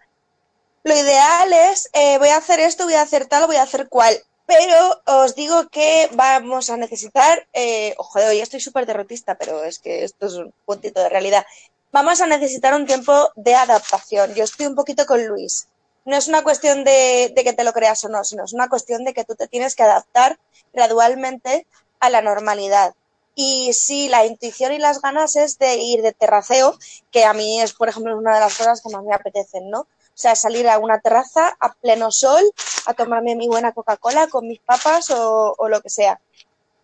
[0.83, 3.87] lo ideal es, eh, voy a hacer esto, voy a hacer tal, voy a hacer
[3.87, 4.15] cual.
[4.45, 9.63] Pero os digo que vamos a necesitar, eh, oh, joder, hoy estoy súper derrotista, pero
[9.63, 11.45] es que esto es un puntito de realidad.
[11.91, 14.33] Vamos a necesitar un tiempo de adaptación.
[14.33, 15.67] Yo estoy un poquito con Luis.
[16.03, 18.67] No es una cuestión de, de que te lo creas o no, sino es una
[18.67, 20.39] cuestión de que tú te tienes que adaptar
[20.73, 21.67] gradualmente
[21.99, 22.95] a la normalidad.
[23.35, 26.77] Y sí, la intuición y las ganas es de ir de terraceo,
[27.11, 29.87] que a mí es, por ejemplo, una de las cosas que más me apetecen, ¿no?
[30.21, 32.43] O sea, salir a una terraza a pleno sol,
[32.85, 36.21] a tomarme mi buena Coca-Cola con mis papas o, o lo que sea.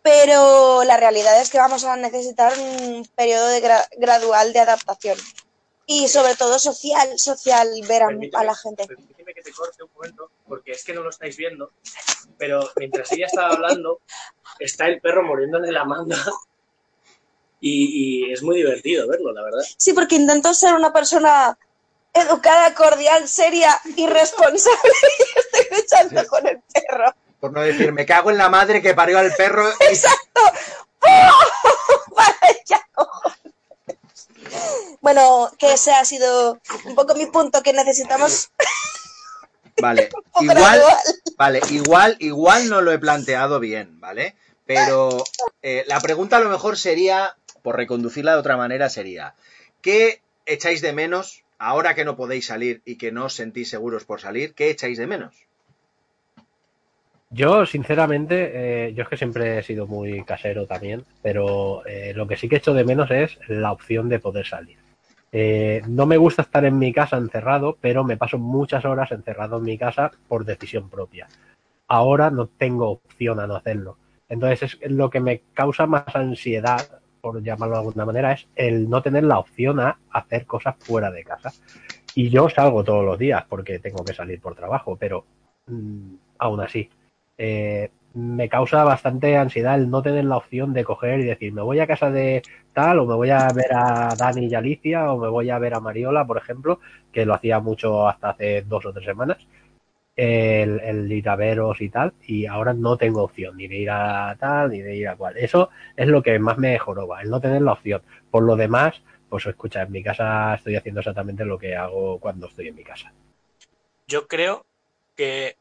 [0.02, 5.20] Pero la realidad es que vamos a necesitar un periodo de gra- gradual de adaptación.
[5.86, 8.88] Y sobre todo social, social, ver a, a la gente.
[8.88, 11.70] Permíteme que te corte un momento, porque es que no lo estáis viendo,
[12.40, 14.02] pero mientras ella estaba hablando,
[14.58, 16.18] está el perro muriéndole la manga.
[17.62, 19.62] Y, y es muy divertido verlo, la verdad.
[19.78, 21.56] Sí, porque intento ser una persona
[22.18, 24.78] educada, cordial, seria y responsable
[25.20, 26.28] y estoy luchando Sí.
[26.28, 27.14] con el perro.
[27.40, 29.70] Por no decir, me cago en la madre que parió al perro.
[29.80, 30.42] y- ¡Exacto!
[32.96, 33.48] Cojones.
[35.02, 38.50] Bueno, que ese ha sido un poco mi punto, que necesitamos
[39.80, 40.10] Vale,
[40.42, 40.82] igual,
[41.38, 44.36] vale, igual, igual no lo he planteado bien, ¿vale?
[44.66, 45.24] Pero
[45.62, 49.36] eh, la pregunta a lo mejor sería, por reconducirla de otra manera, sería,
[49.84, 54.06] ¿qué echáis de menos ahora que no podéis salir y que no os sentís seguros
[54.06, 54.54] por salir?
[54.54, 55.48] ¿Qué echáis de menos?
[57.30, 62.26] Yo, sinceramente, eh, yo es que siempre he sido muy casero también, pero eh, lo
[62.26, 64.78] que sí que echo de menos es la opción de poder salir.
[65.34, 69.58] Eh, no me gusta estar en mi casa encerrado, pero me paso muchas horas encerrado
[69.58, 71.28] en mi casa por decisión propia.
[71.90, 73.98] Ahora no tengo opción a no hacerlo.
[74.30, 78.90] Entonces, es lo que me causa más ansiedad, por llamarlo de alguna manera, es el
[78.90, 81.52] no tener la opción a hacer cosas fuera de casa.
[82.16, 85.26] Y yo salgo todos los días porque tengo que salir por trabajo, pero
[85.68, 86.90] mm, aún así,
[87.38, 91.62] eh, me causa bastante ansiedad el no tener la opción de coger y decir, me
[91.62, 92.42] voy a casa de
[92.74, 95.74] tal, o me voy a ver a Dani y Alicia, o me voy a ver
[95.74, 96.80] a Mariola, por ejemplo,
[97.12, 99.38] que lo hacía mucho hasta hace dos o tres semanas,
[100.18, 103.92] el, el ir a veros y tal, y ahora no tengo opción ni de ir
[103.92, 105.38] a tal, ni de ir a cual.
[105.38, 108.02] Eso es lo que más me joroba, el no tener la opción.
[108.32, 109.00] Por lo demás,
[109.30, 112.84] pues escucha, en mi casa estoy haciendo exactamente lo que hago cuando estoy en mi
[112.84, 113.14] casa.
[114.08, 114.66] Yo creo
[115.16, 115.56] que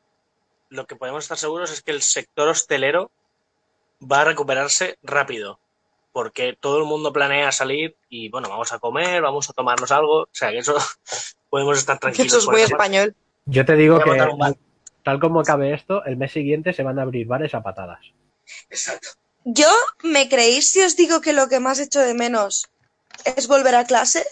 [0.70, 3.10] lo que podemos estar seguros es que el sector hostelero
[4.00, 5.60] va a recuperarse rápido.
[6.12, 10.22] Porque todo el mundo planea salir y, bueno, vamos a comer, vamos a tomarnos algo.
[10.22, 10.74] O sea, que eso
[11.50, 12.28] podemos estar tranquilos.
[12.28, 13.14] Eso es muy esa parte.
[13.46, 14.56] Yo te digo que
[15.02, 18.00] tal como acabe esto, el mes siguiente se van a abrir bares a patadas.
[18.68, 19.08] Exacto.
[19.44, 19.70] Yo
[20.02, 22.68] me creéis si os digo que lo que más echo de menos
[23.24, 24.26] es volver a clase.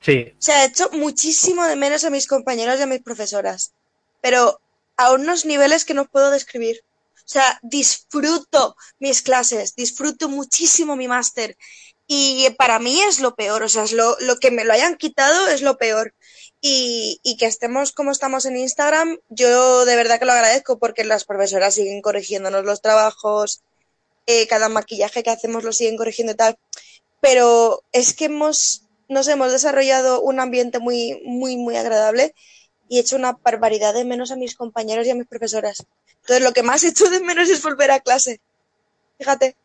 [0.00, 3.72] Sí, O sea, echo muchísimo de menos a mis compañeros y a mis profesoras,
[4.20, 4.60] pero
[4.96, 6.84] a unos niveles que no puedo describir.
[7.16, 11.56] O sea, disfruto mis clases, disfruto muchísimo mi máster
[12.06, 14.96] y para mí es lo peor, o sea, es lo, lo que me lo hayan
[14.96, 16.14] quitado es lo peor.
[16.64, 21.02] Y, y que estemos como estamos en Instagram, yo de verdad que lo agradezco porque
[21.02, 23.64] las profesoras siguen corrigiéndonos los trabajos,
[24.26, 26.56] eh, cada maquillaje que hacemos lo siguen corrigiendo y tal,
[27.20, 32.32] pero es que hemos, nos hemos desarrollado un ambiente muy, muy, muy agradable
[32.88, 35.84] y he hecho una barbaridad de menos a mis compañeros y a mis profesoras.
[36.20, 38.40] Entonces, lo que más echo de menos es volver a clase.
[39.18, 39.56] Fíjate.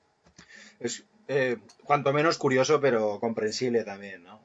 [0.79, 4.41] Es eh, cuanto menos curioso, pero comprensible también, ¿no?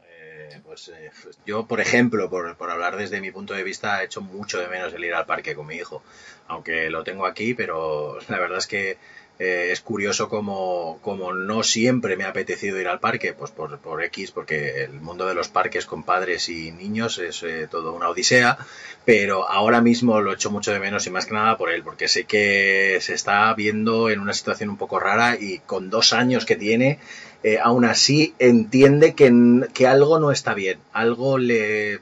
[0.52, 1.10] Eh, pues eh,
[1.46, 4.68] yo, por ejemplo, por, por hablar desde mi punto de vista, he hecho mucho de
[4.68, 6.02] menos el ir al parque con mi hijo.
[6.48, 8.98] Aunque lo tengo aquí, pero la verdad es que
[9.38, 13.78] eh, es curioso como, como no siempre me ha apetecido ir al parque, pues por,
[13.78, 17.94] por X, porque el mundo de los parques con padres y niños es eh, todo
[17.94, 18.58] una odisea,
[19.06, 22.08] pero ahora mismo lo echo mucho de menos y más que nada por él, porque
[22.08, 26.44] sé que se está viendo en una situación un poco rara y con dos años
[26.44, 27.00] que tiene,
[27.42, 29.32] eh, aún así entiende que,
[29.74, 32.00] que algo no está bien, algo le,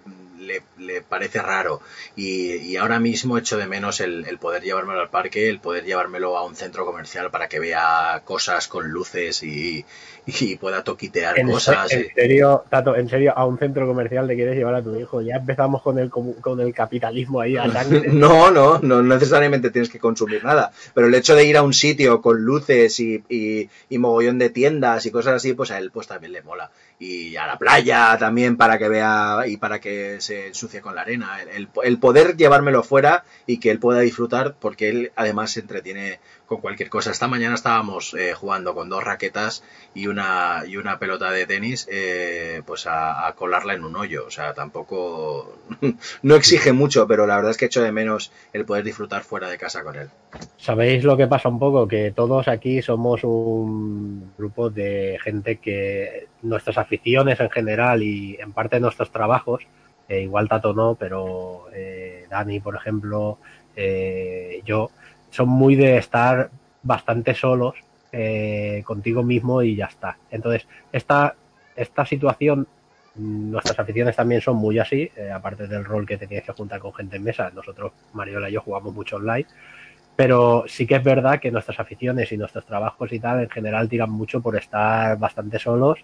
[0.79, 1.81] le, le parece raro
[2.17, 5.85] y, y ahora mismo echo de menos el, el poder llevármelo al parque, el poder
[5.85, 9.85] llevármelo a un centro comercial para que vea cosas con luces y,
[10.27, 11.93] y pueda toquitear en, se- cosas.
[11.93, 15.21] en serio, Tato, en serio, a un centro comercial le quieres llevar a tu hijo.
[15.23, 17.57] Ya empezamos con el, con el capitalismo ahí.
[18.13, 20.73] No, no, no necesariamente tienes que consumir nada.
[20.95, 24.51] Pero el hecho de ir a un sitio con luces y, y, y mogollón de
[24.51, 26.71] tiendas y cosas así, pues a él pues también le mola.
[27.03, 31.01] Y a la playa también para que vea y para que se ensucie con la
[31.01, 31.41] arena.
[31.43, 36.21] El, el- poder llevármelo fuera y que él pueda disfrutar porque él además se entretiene
[36.51, 37.13] con cualquier cosa.
[37.13, 39.63] Esta mañana estábamos eh, jugando con dos raquetas
[39.95, 44.25] y una, y una pelota de tenis eh, pues a, colarla en un hoyo.
[44.27, 45.57] O sea, tampoco...
[46.23, 49.49] no exige mucho, pero la verdad es que echo de menos el poder disfrutar fuera
[49.49, 50.11] de casa con él.
[50.57, 51.87] ¿Sabéis lo que pasa un poco?
[51.87, 58.53] Que todos aquí somos un grupo de gente que nuestras aficiones en general y en
[58.53, 59.69] parte nuestros trabajos,
[60.09, 63.39] eh, igual Tato no, pero eh, Dani, por ejemplo,
[63.77, 64.91] eh, yo,
[65.31, 66.51] son muy de estar
[66.83, 67.75] bastante solos
[68.13, 70.19] eh, contigo mismo y ya está.
[70.31, 71.35] Entonces, esta,
[71.77, 72.67] esta situación
[73.15, 76.95] nuestras aficiones también son muy así, eh, aparte del rol que tenías que juntar con
[76.95, 77.51] gente en mesa.
[77.51, 79.47] Nosotros, Mariola y yo, jugamos mucho online,
[80.17, 83.89] pero sí que es verdad que nuestras aficiones y nuestros trabajos y tal, en general,
[83.89, 85.99] tiran mucho por estar bastante solos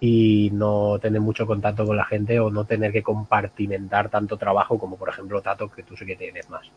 [0.00, 4.78] y no tener mucho contacto con la gente o no tener que compartimentar tanto trabajo
[4.78, 6.70] como, por ejemplo, Tato, que tú sí que tienes más.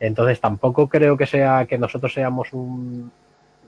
[0.00, 3.10] Entonces, tampoco creo que sea que nosotros seamos un.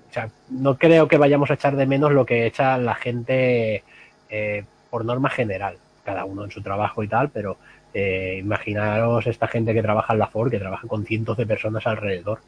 [0.08, 3.84] O sea, no creo que vayamos a echar de menos lo que echa la gente.
[4.28, 7.58] Eh, por norma general, cada uno en su trabajo y tal, pero
[7.94, 11.86] eh, imaginaros esta gente que trabaja en la Ford, que trabaja con cientos de personas
[11.86, 12.40] alrededor.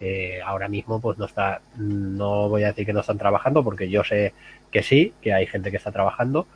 [0.00, 3.88] Eh, ahora mismo, pues no está, no voy a decir que no están trabajando, porque
[3.88, 4.32] yo sé
[4.70, 6.46] que sí, que hay gente que está trabajando,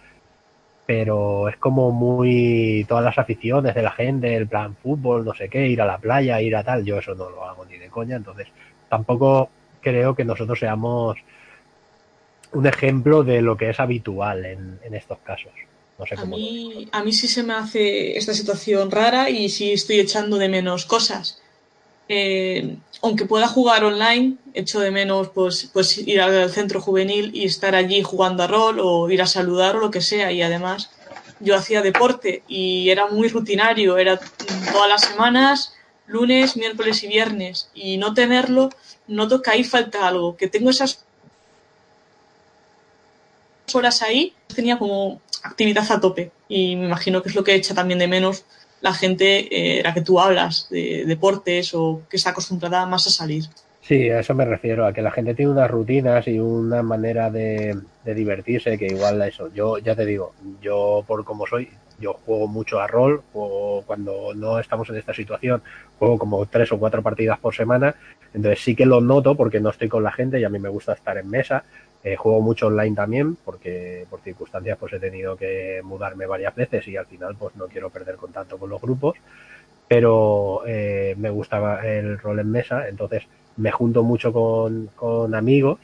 [0.94, 5.48] pero es como muy todas las aficiones de la gente, el plan fútbol, no sé
[5.48, 7.88] qué, ir a la playa, ir a tal, yo eso no lo hago ni de
[7.88, 8.48] coña, entonces
[8.90, 9.48] tampoco
[9.80, 11.16] creo que nosotros seamos
[12.52, 15.52] un ejemplo de lo que es habitual en, en estos casos.
[15.98, 19.48] No sé A cómo mí, a mí sí se me hace esta situación rara y
[19.48, 21.40] sí estoy echando de menos cosas.
[22.06, 27.44] Eh, aunque pueda jugar online, echo de menos pues, pues ir al centro juvenil y
[27.44, 30.30] estar allí jugando a rol o ir a saludar o lo que sea.
[30.30, 30.90] Y además,
[31.40, 34.20] yo hacía deporte y era muy rutinario, era
[34.72, 35.74] todas las semanas,
[36.06, 37.70] lunes, miércoles y viernes.
[37.74, 38.70] Y no tenerlo,
[39.08, 41.04] noto que ahí falta algo, que tengo esas
[43.74, 46.30] horas ahí, tenía como actividad a tope.
[46.48, 48.44] Y me imagino que es lo que echa también de menos
[48.82, 53.10] la gente, eh, la que tú hablas, de deportes o que está acostumbrada más a
[53.10, 53.44] salir.
[53.80, 57.30] Sí, a eso me refiero, a que la gente tiene unas rutinas y una manera
[57.30, 59.52] de, de divertirse que igual a eso.
[59.52, 61.68] Yo ya te digo, yo por como soy,
[61.98, 65.62] yo juego mucho a rol, juego cuando no estamos en esta situación,
[65.98, 67.94] juego como tres o cuatro partidas por semana,
[68.34, 70.68] entonces sí que lo noto porque no estoy con la gente y a mí me
[70.68, 71.64] gusta estar en mesa.
[72.04, 76.88] Eh, juego mucho online también porque por circunstancias pues he tenido que mudarme varias veces
[76.88, 79.16] y al final pues no quiero perder contacto con los grupos,
[79.86, 83.22] pero eh, me gusta el rol en mesa, entonces
[83.56, 85.78] me junto mucho con, con amigos,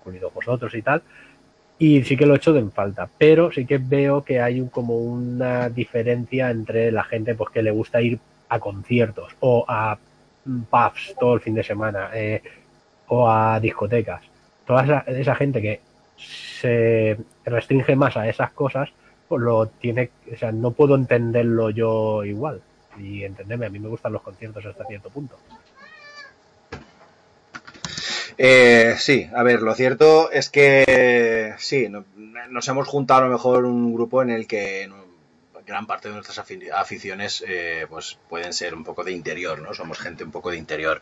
[0.00, 1.02] incluidos vosotros y tal,
[1.78, 4.68] y sí que lo echo de en falta, pero sí que veo que hay un,
[4.68, 8.18] como una diferencia entre la gente pues que le gusta ir
[8.50, 9.98] a conciertos o a
[10.70, 12.42] pubs todo el fin de semana eh,
[13.08, 14.35] o a discotecas.
[14.66, 15.80] Toda esa, esa gente que
[16.16, 18.90] se restringe más a esas cosas,
[19.28, 22.60] pues lo tiene, o sea, no puedo entenderlo yo igual.
[22.98, 25.36] Y entendeme, a mí me gustan los conciertos hasta cierto punto.
[28.38, 32.04] Eh, sí, a ver, lo cierto es que sí, no-
[32.50, 34.88] nos hemos juntado a lo mejor un grupo en el que
[35.66, 39.74] gran parte de nuestras afi- aficiones eh, pues pueden ser un poco de interior, ¿no?
[39.74, 41.00] Somos gente un poco de interior.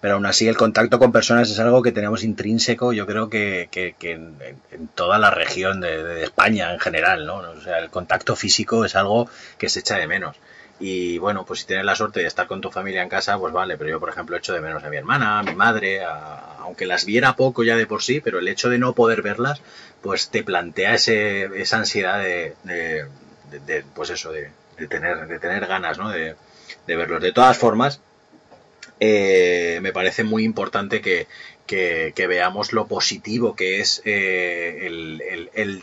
[0.00, 3.68] Pero aún así el contacto con personas es algo que tenemos intrínseco, yo creo que,
[3.70, 4.36] que- en,
[4.94, 7.36] toda la región de, España en general, ¿no?
[7.36, 10.36] O sea, el contacto físico es algo que se echa de menos.
[10.82, 13.52] Y bueno, pues si tienes la suerte de estar con tu familia en casa, pues
[13.52, 16.00] vale, pero yo, por ejemplo, echo de menos a mi hermana, a mi madre,
[16.58, 19.60] aunque las viera poco ya de por sí, pero el hecho de no poder verlas,
[20.00, 22.54] pues te plantea ese, esa ansiedad de-
[23.58, 24.50] de- pues eso, de,
[24.88, 26.10] tener, de tener ganas, ¿no?
[26.10, 26.36] De,
[26.86, 27.20] verlos.
[27.22, 28.00] De todas formas,
[29.00, 31.26] eh, me parece muy importante que,
[31.66, 35.82] que- veamos lo positivo que es eh, el,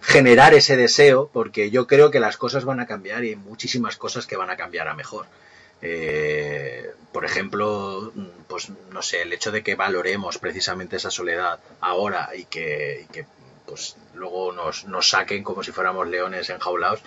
[0.00, 3.96] generar ese deseo, porque yo creo que las cosas van a cambiar y hay muchísimas
[3.96, 5.26] cosas que van a cambiar a mejor.
[5.82, 8.12] Eh, por ejemplo,
[8.48, 13.06] pues no sé, el hecho de que valoremos precisamente esa soledad ahora y que,
[13.70, 17.00] pues luego nos, nos saquen como si fuéramos leones enjaulados,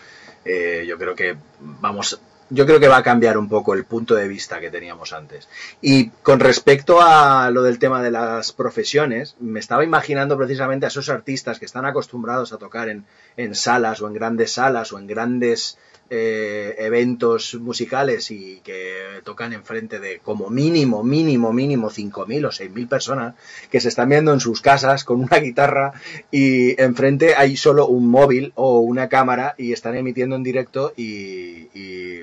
[0.45, 4.16] eh, yo creo que vamos, yo creo que va a cambiar un poco el punto
[4.16, 5.49] de vista que teníamos antes.
[5.82, 10.89] Y con respecto a lo del tema de las profesiones, me estaba imaginando precisamente a
[10.89, 13.05] esos artistas que están acostumbrados a tocar en,
[13.36, 15.78] en salas o en grandes salas o en grandes
[16.16, 22.88] eh, eventos musicales y que tocan enfrente de como mínimo, mínimo, mínimo 5.000 o 6.000
[22.88, 23.36] personas
[23.72, 25.93] que se están viendo en sus casas con una guitarra
[26.30, 32.22] y enfrente hay solo un móvil o una cámara y están emitiendo en directo y,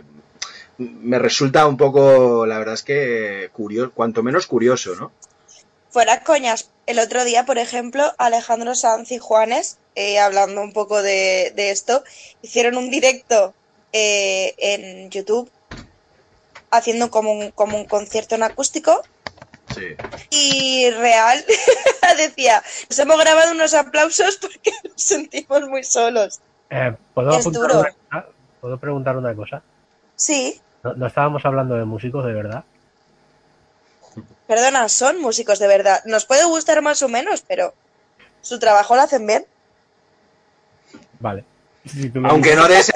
[0.79, 5.11] me resulta un poco, la verdad es que curioso, cuanto menos curioso, ¿no?
[5.91, 11.03] Fuera coñas, el otro día, por ejemplo, Alejandro Sanz y Juanes, eh, hablando un poco
[11.03, 12.03] de esto,
[12.41, 13.53] hicieron un directo
[13.93, 15.51] eh, en YouTube
[16.71, 19.03] haciendo como un, como un concierto en acústico
[19.75, 19.87] Sí.
[20.31, 21.45] y real
[22.17, 26.41] decía, nos hemos grabado unos aplausos porque nos sentimos muy solos.
[26.71, 27.81] Eh, ¿puedo, Es apuntar duro.
[27.81, 28.27] una cosa?
[28.61, 29.63] ¿Puedo preguntar una cosa?
[30.17, 32.65] Sí, ¿No, no estábamos hablando de músicos de verdad?
[34.47, 36.03] perdona, son músicos de verdad.
[36.05, 37.73] Nos puede gustar más o menos, pero
[38.43, 39.47] su trabajo lo hacen bien.
[41.21, 41.45] Vale.
[41.87, 42.91] Si Aunque no des,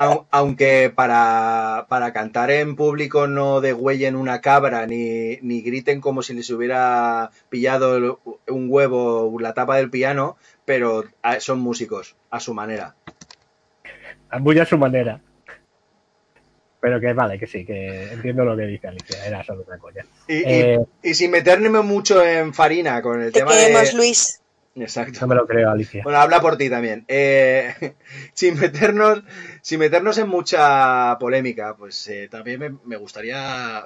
[0.00, 6.22] au- aunque para, para cantar en público no degüellen una cabra ni, ni griten como
[6.22, 8.14] si les hubiera pillado el-
[8.48, 11.04] un huevo la tapa del piano, pero
[11.38, 12.96] son músicos a su manera.
[14.40, 15.20] Muy a su manera.
[16.80, 20.06] Pero que vale, que sí, que entiendo lo que dice Alicia, era solo una coña.
[20.26, 23.96] Y, y- Eh, y sin meterme mucho en farina con el Te tema queremos, de...
[23.98, 24.39] Luis.
[24.74, 25.18] Exacto.
[25.22, 26.02] no me lo creo, Alicia.
[26.04, 27.04] Bueno, habla por ti también.
[27.08, 27.94] Eh,
[28.34, 29.22] sin, meternos,
[29.62, 33.84] sin meternos en mucha polémica, pues eh, también me, me gustaría,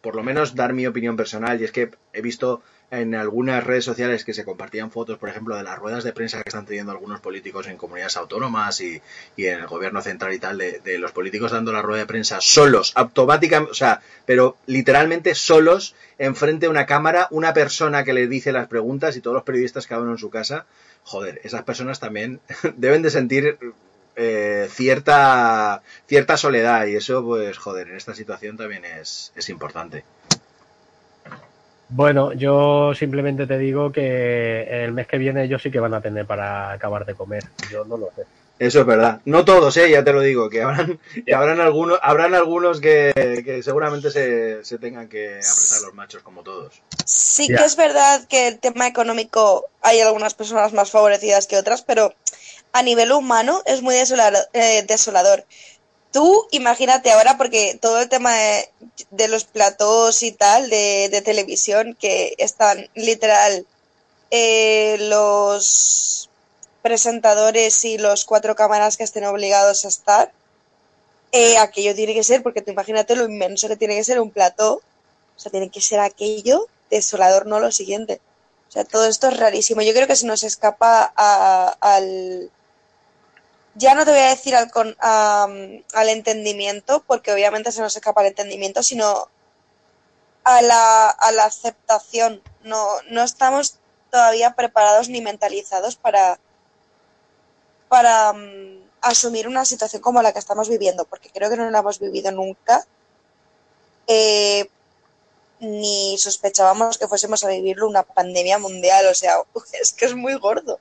[0.00, 1.60] por lo menos, dar mi opinión personal.
[1.60, 5.56] Y es que he visto en algunas redes sociales que se compartían fotos, por ejemplo,
[5.56, 9.00] de las ruedas de prensa que están teniendo algunos políticos en comunidades autónomas y,
[9.36, 12.06] y en el gobierno central y tal, de, de los políticos dando la rueda de
[12.06, 18.12] prensa solos, automáticamente, o sea, pero literalmente solos, enfrente de una cámara, una persona que
[18.14, 20.66] les dice las preguntas y todos los periodistas cada uno en su casa
[21.08, 22.40] joder, esas personas también
[22.76, 23.58] deben de sentir
[24.16, 30.04] eh, cierta, cierta soledad y eso, pues, joder, en esta situación también es, es importante.
[31.90, 36.00] Bueno, yo simplemente te digo que el mes que viene ellos sí que van a
[36.00, 37.44] tener para acabar de comer.
[37.70, 38.24] Yo no lo sé.
[38.58, 39.20] Eso es verdad.
[39.24, 43.12] No todos, eh, ya te lo digo, que habrán, que habrán algunos, habrán algunos que,
[43.44, 46.82] que seguramente se, se tengan que apretar los machos como todos.
[47.04, 47.58] Sí Ya.
[47.58, 52.12] que es verdad que el tema económico hay algunas personas más favorecidas que otras, pero
[52.72, 55.44] a nivel humano es muy eh, desolador.
[56.12, 58.34] Tú imagínate ahora, porque todo el tema
[59.10, 63.66] de, los platós y tal de, de televisión, que están literal
[64.30, 66.30] eh, los
[66.82, 70.32] presentadores y los cuatro cámaras que estén obligados a estar,
[71.32, 74.30] eh, aquello tiene que ser, porque tú imagínate lo inmenso que tiene que ser un
[74.30, 74.74] plató,
[75.36, 78.20] o sea, tiene que ser aquello desolador, no lo siguiente.
[78.68, 79.82] O sea, todo esto es rarísimo.
[79.82, 82.50] Yo creo que se nos escapa a- al...
[83.78, 85.48] Ya no te voy a decir al, con- a-
[86.00, 89.28] al entendimiento, porque obviamente se nos escapa el entendimiento, sino
[90.44, 92.42] a la, a la aceptación.
[92.64, 93.78] No, no estamos
[94.10, 96.38] todavía preparados ni mentalizados para,
[97.88, 98.34] para
[99.00, 102.30] asumir una situación como la que estamos viviendo, porque creo que no la hemos vivido
[102.32, 102.84] nunca.
[104.06, 104.68] Eh,
[105.60, 109.34] ni sospechábamos que fuésemos a vivirlo una pandemia mundial, o sea,
[109.80, 110.78] es que es muy gordo.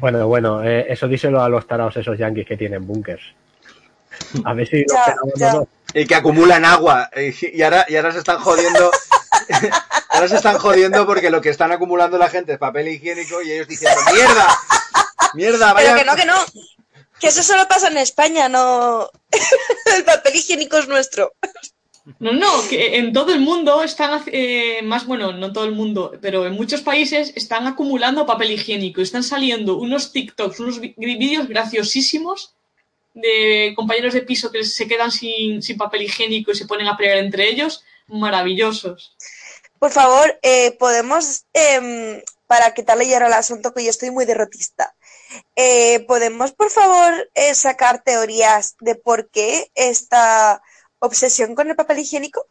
[0.00, 3.22] Bueno, bueno, eh, eso díselo a los taraos esos yanquis que tienen búnkers.
[4.44, 4.98] A ver si los
[5.36, 5.68] Ya, no.
[5.92, 7.10] Y que acumulan agua.
[7.16, 8.90] Y y ahora, y ahora se están jodiendo.
[10.08, 13.52] ahora se están jodiendo porque lo que están acumulando la gente es papel higiénico y
[13.52, 14.58] ellos diciendo, ¡mierda!
[15.34, 15.72] ¡Mierda!
[15.72, 15.94] Vaya.
[15.94, 16.62] Pero que no, que no.
[17.18, 19.10] Que eso solo pasa en España, no.
[19.96, 21.34] El papel higiénico es nuestro.
[22.18, 26.12] No, no, que en todo el mundo están, eh, más bueno, no todo el mundo,
[26.20, 29.00] pero en muchos países están acumulando papel higiénico.
[29.00, 32.54] Están saliendo unos TikToks, unos vídeos graciosísimos
[33.14, 36.96] de compañeros de piso que se quedan sin, sin papel higiénico y se ponen a
[36.96, 37.84] pelear entre ellos.
[38.06, 39.16] Maravillosos.
[39.78, 44.94] Por favor, eh, podemos, em, para quitarle hierro al asunto, que yo estoy muy derrotista,
[45.56, 50.60] eh, ¿podemos, por favor, eh, sacar teorías de por qué esta
[51.00, 52.46] obsesión con el papel higiénico?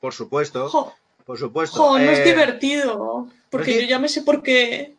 [0.00, 0.68] Por supuesto.
[0.68, 0.94] Jo,
[1.24, 1.78] Por supuesto.
[1.78, 3.28] jo, no es Eh, divertido.
[3.50, 4.96] Porque no es yo ya me sé por qué.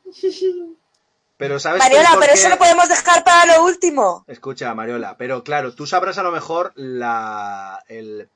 [1.38, 4.24] Pero ¿sabes Mariola, pero eso lo podemos dejar para lo último.
[4.28, 8.28] Escucha, Mariola, pero claro, tú sabrás a lo mejor la, el-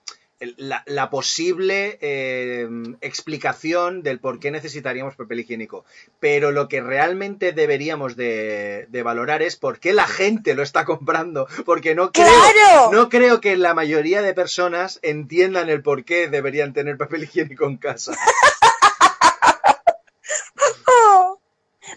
[0.58, 2.68] la, la posible eh,
[3.02, 5.86] explicación del por qué necesitaríamos papel higiénico.
[6.20, 10.86] Pero lo que realmente deberíamos de, de valorar es por qué la gente lo está
[10.86, 11.48] comprando.
[11.66, 12.92] Porque no creo, ¡Claro!
[12.92, 17.66] no creo que la mayoría de personas entiendan el por qué deberían tener papel higiénico
[17.66, 18.14] en casa.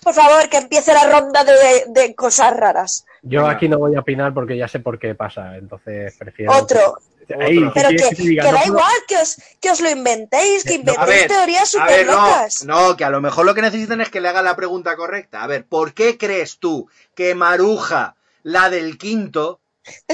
[0.03, 3.07] Por favor, que empiece la ronda de, de cosas raras.
[3.22, 6.53] Yo aquí no voy a opinar porque ya sé por qué pasa, entonces prefiero.
[6.53, 6.99] Otro.
[7.29, 7.72] Ey, Otro.
[7.72, 8.43] ¿qué Pero que, diga?
[8.45, 11.29] que No da igual que os, que os lo inventéis, que No, A inventéis ver,
[11.29, 12.64] teorías súper no, locas.
[12.64, 15.43] no, que a lo mejor lo que necesitan es que le haga la pregunta correcta.
[15.43, 19.61] A ver, ¿por qué crees tú que Maruja, la del quinto,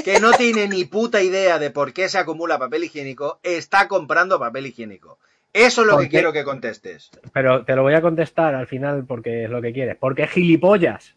[0.03, 4.39] que no tiene ni puta idea de por qué se acumula papel higiénico, está comprando
[4.39, 5.17] papel higiénico?
[5.53, 6.17] Eso es lo ¿Por que qué?
[6.17, 7.09] quiero que contestes.
[7.33, 9.97] Pero te lo voy a contestar al final porque es lo que quieres.
[9.99, 11.13] Porque es gilipollas.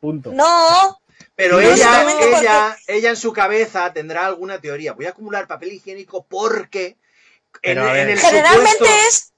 [0.00, 0.30] Punto.
[0.32, 0.98] No,
[1.36, 4.94] Pero No, ella, porque- ella, ella en su cabeza tendrá alguna teoría.
[4.94, 6.96] Voy a acumular papel higiénico porque
[7.62, 8.84] en, el generalmente supuesto...
[9.08, 9.32] es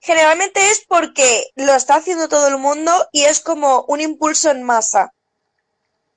[0.00, 4.62] generalmente es porque lo está haciendo todo el mundo y es como un impulso en
[4.62, 5.12] masa.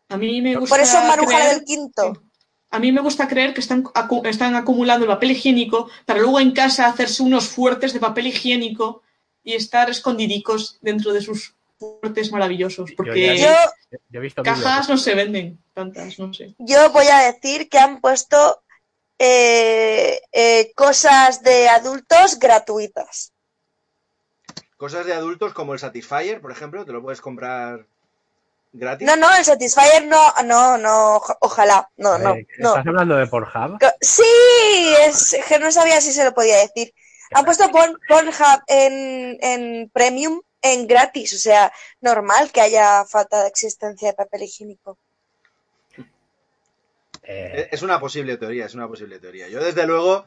[0.10, 2.24] A mí me gusta Por eso Maruja creer- del quinto.
[2.70, 6.40] A mí me gusta creer que están, acu- están acumulando el papel higiénico para luego
[6.42, 9.04] en casa hacerse unos fuertes de papel higiénico
[9.44, 11.56] y estar escondidicos dentro de sus
[11.88, 13.48] transportes maravillosos, Yo porque Yo,
[14.10, 14.60] Yo he visto vídeos.
[14.62, 16.56] cajas no se venden tantas, no sé.
[16.58, 18.64] yo voy a decir que han puesto
[19.20, 23.34] eh, eh, cosas de adultos gratuitas.
[24.78, 27.88] Cosas de adultos como el Satisfyer, por ejemplo, te lo puedes comprar
[28.74, 29.08] gratis.
[29.08, 32.70] No, no, el Satisfyer no, no, no, oja- ojalá, no, no, Eh, no.
[32.70, 33.80] ¿Estás hablando de Pornhub?
[34.02, 34.24] Sí,
[35.08, 36.94] es que no sabía si se lo podía decir.
[37.34, 43.42] Han puesto Porn- Pornhub en, en premium, en gratis, o sea, normal que haya falta
[43.44, 44.98] de existencia de papel higiénico.
[47.24, 49.50] Eh, Es una posible teoría, es una posible teoría.
[49.50, 50.26] Yo, desde luego,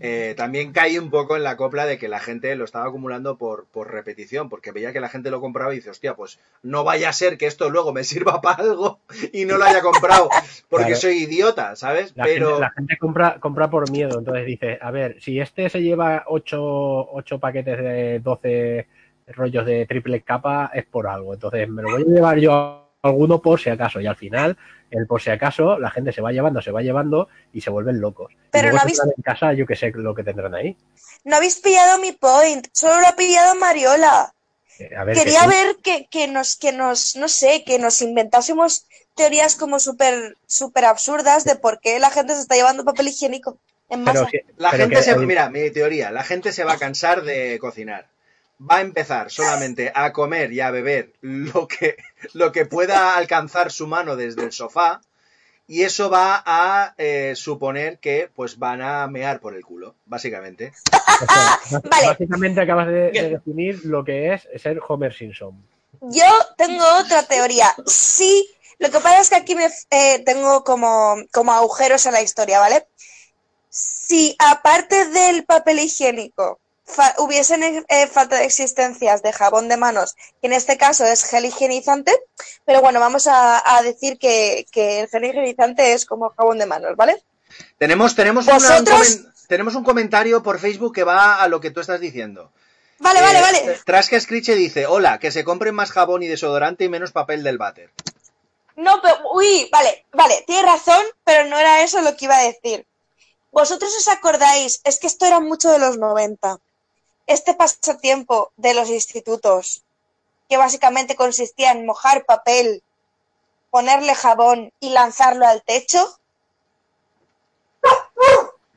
[0.00, 3.36] eh, también caí un poco en la copla de que la gente lo estaba acumulando
[3.38, 6.82] por, por repetición, porque veía que la gente lo compraba y dice, hostia, pues no
[6.82, 8.98] vaya a ser que esto luego me sirva para algo
[9.32, 10.28] y no lo haya comprado
[10.68, 11.00] porque Claro.
[11.00, 12.16] soy idiota, ¿sabes?
[12.16, 15.68] la, Pero gente, la gente compra, compra por miedo, entonces dice, a ver, si este
[15.70, 18.88] se lleva 8, paquetes de 12
[19.34, 21.34] rollos de triple capa, es por algo.
[21.34, 24.00] Entonces me lo voy a llevar yo alguno por si acaso.
[24.00, 24.56] Y al final,
[24.90, 28.00] el por si acaso, la gente se va llevando, se va llevando y se vuelven
[28.00, 28.32] locos.
[28.32, 30.76] Y Pero luego no habéis- en casa, yo que sé lo que tendrán ahí.
[31.24, 34.32] No habéis pillado mi point, solo lo ha pillado Mariola.
[34.78, 35.54] Eh, A ver, Quería que sí.
[35.54, 40.86] ver que, que nos, que nos, no sé, que nos inventásemos teorías como súper, súper
[40.86, 43.58] absurdas de por qué la gente se está llevando papel higiénico
[43.90, 44.26] en masa.
[44.30, 45.16] Pero la pero gente que- se...
[45.18, 48.06] Mira, mi teoría, la gente se va a cansar de cocinar.
[48.60, 51.96] Va a empezar solamente a comer y a beber lo que,
[52.34, 55.00] lo que pueda alcanzar su mano desde el sofá
[55.66, 60.72] y eso va a eh, suponer que pues van a mear por el culo, básicamente.
[60.92, 62.06] o sea, bas- Vale.
[62.08, 65.64] Básicamente acabas de, de definir lo que es ser Homer Simpson.
[66.02, 66.24] Yo
[66.56, 67.72] tengo otra teoría.
[67.86, 68.46] Sí,
[68.78, 72.58] lo que pasa es que aquí me eh, tengo como, como agujeros en la historia,
[72.58, 72.86] ¿vale?
[73.68, 76.58] Si aparte del papel higiénico
[76.90, 81.24] fa- hubiesen eh, falta de existencias de jabón de manos, que en este caso es
[81.24, 82.12] gel higienizante,
[82.64, 86.66] pero bueno, vamos a, a decir que, que el gel higienizante es como jabón de
[86.66, 87.22] manos, ¿vale?
[87.78, 91.80] Tenemos, tenemos, una- un, tenemos un comentario por Facebook que va a lo que tú
[91.80, 92.52] estás diciendo.
[92.98, 93.80] Vale, Eh, vale, vale.
[93.84, 97.56] Trasca Screech dice, hola, que se compren más jabón y desodorante y menos papel del
[97.58, 97.90] váter.
[98.76, 102.42] No, pero, uy, vale, vale, tienes razón, pero no era eso lo que iba a
[102.44, 102.86] decir.
[103.52, 106.58] Vosotros os acordáis, es que esto era mucho de los 90.
[107.30, 109.84] Este pasatiempo de los institutos,
[110.48, 112.82] que básicamente consistía en mojar papel,
[113.70, 116.18] ponerle jabón y lanzarlo al techo.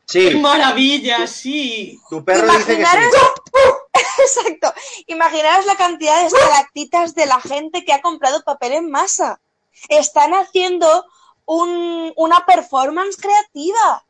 [0.07, 1.25] ¡Qué Sí, maravilla!
[1.25, 1.99] Sí.
[2.09, 2.91] tu perro dice que sí.
[4.19, 4.71] Exacto,
[5.07, 9.41] imaginaros la cantidad de estalactitas de la gente que ha comprado papel en masa.
[9.89, 11.05] Están haciendo
[11.45, 14.05] un- una performance creativa.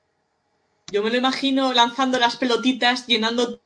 [0.92, 3.62] Yo me lo imagino lanzando las pelotitas, llenando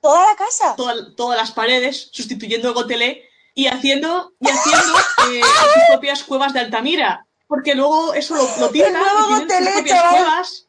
[0.00, 0.74] Toda la casa.
[0.76, 3.24] toda- todas las paredes, sustituyendo el gotelé
[3.54, 4.98] y haciendo, y haciendo
[5.32, 7.24] eh, sus propias cuevas de Altamira.
[7.46, 10.64] Porque luego eso lo, lo tiran y tienen gotelé, sus propias cuevas.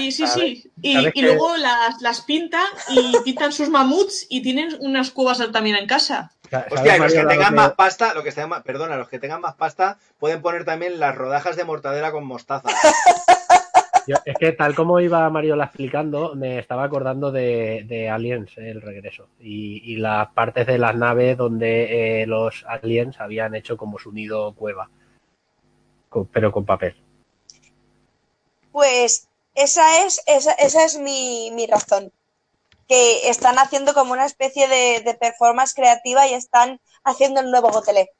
[0.00, 0.70] Y sí, sí.
[0.82, 5.38] Y, ¿Sabes y luego las, las pintan y pintan sus mamuts y tienen unas cuevas
[5.38, 6.32] de Altamira en casa.
[6.50, 9.18] Sa- ¿sabes, Hostia, y los que tengan más pasta, lo que más, perdona, los que
[9.20, 12.68] tengan más pasta pueden poner también las rodajas de mortadela con mostaza.
[14.06, 18.80] Yo- es que tal como iba Mariola explicando, me estaba acordando de, de Aliens, el
[18.80, 23.98] regreso, y, y las partes de las naves donde eh, los aliens habían hecho como
[23.98, 24.88] su nido cueva,
[26.08, 26.94] con- pero con papel.
[28.70, 32.12] Pues esa es, esa, esa es mi, mi razón.
[32.88, 37.70] Que están haciendo como una especie de, de performance creativa y están haciendo el nuevo
[37.70, 38.10] gotelé.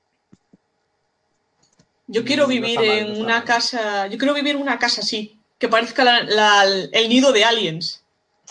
[2.08, 4.06] Yo quiero Mm, no vivir está mal, no en una casa.
[4.08, 8.02] Yo quiero vivir en una casa así, que parezca la- la- el nido de aliens.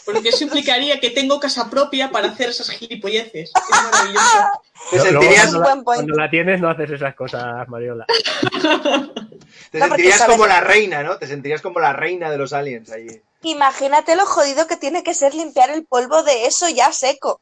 [0.05, 3.51] Porque eso implicaría que tengo casa propia para hacer esas gilipolleces.
[3.55, 4.37] Es maravilloso.
[4.91, 5.85] Te luego sentirías, cuando, la, point.
[5.85, 8.05] cuando la tienes no haces esas cosas, Mariola.
[9.71, 11.17] te No, sentirías sabes- como la reina, ¿no?
[11.17, 13.21] Te sentirías como la reina de los aliens allí.
[13.41, 17.39] Imagínate lo jodido que tiene que ser limpiar el polvo de eso ya seco.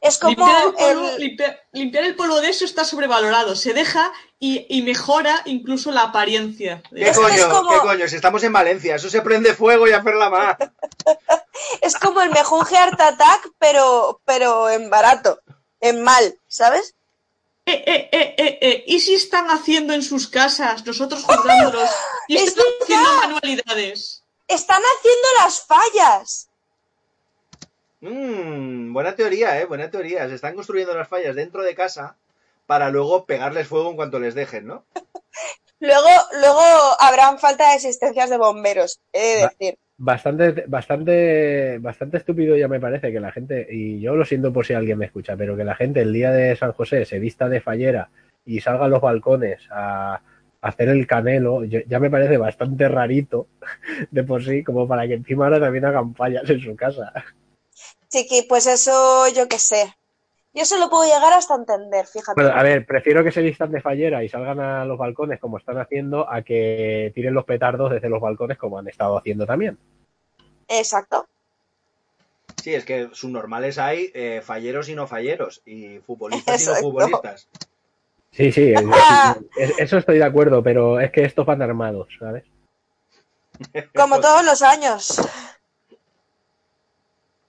[0.00, 3.54] Es como Limpiar el, polvo, el- limpiar- limpiar el polvo de eso está sobrevalorado.
[3.56, 6.82] Se deja y, y mejora incluso la apariencia.
[6.94, 7.34] ¿Qué Es coño?
[7.34, 8.08] es como- ¿Qué coño?
[8.08, 10.56] Si estamos en Valencia, eso se prende fuego y hacerla más.
[11.80, 15.40] es como el mejunje Art Attack, pero, pero en barato,
[15.80, 16.94] en mal, ¿sabes?
[17.66, 21.88] Eh, eh, eh, eh, eh, ¿Y si están haciendo en sus casas, nosotros juzgándolos,
[22.28, 24.24] y ¡Es están haciendo manualidades?
[24.48, 26.48] Están haciendo las fallas.
[28.00, 29.64] Mmm, buena teoría, ¿eh?
[29.66, 30.28] Buena teoría.
[30.28, 32.16] Se están construyendo las fallas dentro de casa
[32.66, 34.84] para luego pegarles fuego en cuanto les dejen, ¿no?
[35.80, 36.08] Luego,
[36.40, 36.60] luego
[37.00, 39.78] habrán falta de existencias de bomberos, he de decir.
[39.96, 44.66] bastante, bastante, bastante estúpido ya me parece que la gente, y yo lo siento por
[44.66, 47.48] si alguien me escucha, pero que la gente el día de San José se vista
[47.48, 48.10] de fallera
[48.44, 50.20] y salga a los balcones a,
[50.62, 53.46] hacer el canelo, yo- ya me parece bastante rarito
[54.10, 57.12] de por sí, como para que encima ahora también hagan fallas en su casa.
[58.10, 59.94] Chiqui, pues eso yo qué sé.
[60.52, 62.40] Yo eso lo puedo llegar hasta entender, fíjate.
[62.42, 65.58] Bueno, a ver, prefiero que se vistan de fallera y salgan a los balcones como
[65.58, 69.78] están haciendo a que tiren los petardos desde los balcones como han estado haciendo también.
[70.66, 71.26] Exacto.
[72.60, 77.48] Sí, es que subnormales hay eh, falleros y no falleros, y futbolistas y no futbolistas.
[78.32, 78.72] Sí, sí,
[79.56, 82.44] es- es- eso estoy de acuerdo, pero es que estos van armados, ¿sabes?
[83.94, 85.20] Como todos los años.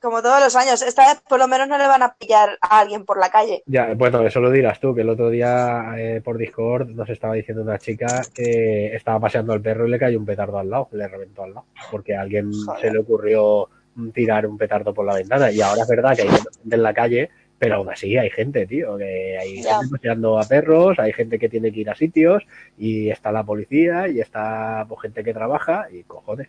[0.02, 0.82] Como todos los años.
[0.82, 3.62] Esta vez por lo menos no le van a pillar a alguien por la calle.
[3.68, 7.36] Ya, bueno, eso lo dirás tú, que el otro día eh, por Discord nos estaba
[7.36, 10.90] diciendo una chica que estaba paseando al perro y le cayó un petardo al lado,
[10.92, 12.82] le reventó al lado, porque a alguien Joder.
[12.82, 13.70] se le ocurrió
[14.14, 15.52] tirar un petardo por la ventana.
[15.52, 17.30] Y ahora es verdad que hay gente en la calle,
[17.60, 21.48] pero aún así hay gente, tío, que hay gente paseando a perros, hay gente que
[21.48, 22.44] tiene que ir a sitios
[22.76, 26.48] y está la policía y está pues, gente que trabaja y cojones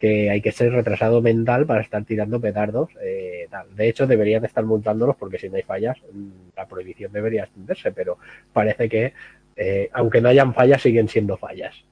[0.00, 2.88] que hay que ser retrasado mental para estar tirando petardos.
[3.02, 3.76] eh, tal.
[3.76, 7.92] De hecho, deberían estar multándolos porque si no hay fallas, mm, la prohibición debería extenderse,
[7.92, 8.18] pero
[8.52, 9.12] parece que,
[9.56, 11.84] eh, aunque no hayan fallas, siguen siendo fallas.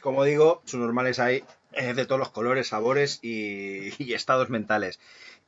[0.00, 5.00] Como digo, subnormales hay eh, de todos los colores, sabores y, estados mentales.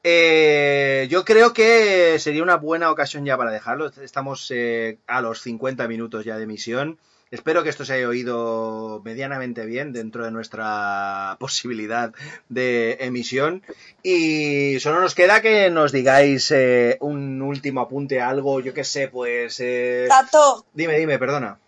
[0.03, 3.91] Eh, yo creo que sería una buena ocasión ya para dejarlo.
[4.03, 4.51] Estamos
[5.07, 6.99] a los 50 minutos ya de emisión.
[7.35, 12.13] Espero que esto se haya oído medianamente bien dentro de nuestra posibilidad
[12.49, 13.63] de emisión.
[14.05, 19.09] Y solo nos queda que nos digáis eh, un último apunte, algo, yo qué sé,
[19.09, 19.59] pues...
[19.59, 21.59] eh, Tato, Dime, dime, perdona.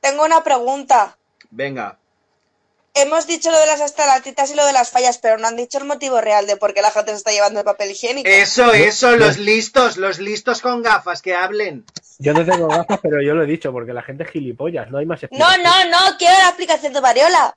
[0.00, 1.16] tengo una pregunta.
[1.50, 1.98] Venga.
[2.96, 5.78] Hemos dicho lo de las estalactitas y lo de las fallas, pero no han dicho
[5.78, 8.28] el motivo real de por qué la gente se está llevando el papel higiénico.
[8.28, 11.84] Eso, eso, los listos, los listos con gafas que hablen.
[12.18, 14.98] Yo no tengo gafas, pero yo lo he dicho, porque la gente es gilipollas, no
[14.98, 15.62] hay más No, explicación.
[15.90, 17.54] no, no, quiero la explicación de Variola.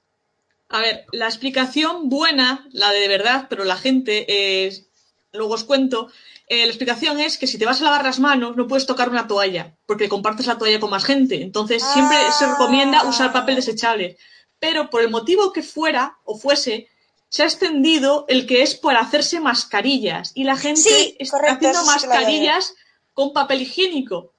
[0.67, 4.85] A ver, la explicación buena, la de verdad, pero la gente, es
[5.31, 6.11] luego os cuento,
[6.47, 9.09] eh, la explicación es que si te vas a lavar las manos no puedes tocar
[9.09, 11.41] una toalla, porque compartes la toalla con más gente.
[11.41, 14.17] Entonces siempre se recomienda usar papel desechable.
[14.59, 16.87] Pero por el motivo que fuera o fuese,
[17.29, 20.31] se ha extendido el que es para hacerse mascarillas.
[20.35, 22.73] Y la gente Sí, está correcto, haciendo mascarillas
[23.13, 24.33] con papel higiénico,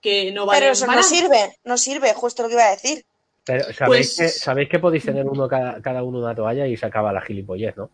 [0.00, 3.04] que no vale Pero eso no sirve, no sirve, justo lo que iba a decir.
[3.44, 6.76] Pero sabéis, Pues- que, sabéis que podéis tener uno cada, cada uno una toalla y
[6.76, 7.90] se acaba la gilipollez, ¿no?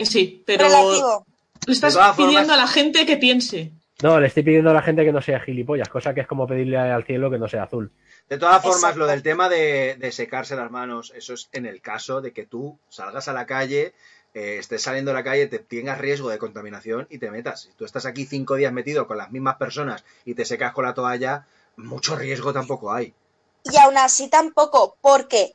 [0.00, 1.26] Sí, pero Relativo.
[1.66, 3.70] le estás formas- pidiendo a la gente que piense.
[4.02, 6.46] No, le estoy pidiendo a la gente que no sea gilipollas, cosa que es como
[6.46, 7.92] pedirle al cielo que no sea azul.
[8.28, 8.98] De todas formas, Exacto.
[9.00, 12.44] lo del tema de, de secarse las manos, eso es en el caso de que
[12.44, 13.94] tú salgas a la calle,
[14.34, 17.62] eh, estés saliendo a la calle, te tengas riesgo de contaminación y te metas.
[17.62, 20.84] Si tú estás aquí cinco días metido con las mismas personas y te secas con
[20.84, 23.14] la toalla, mucho riesgo tampoco hay.
[23.64, 25.54] Y aún así tampoco, porque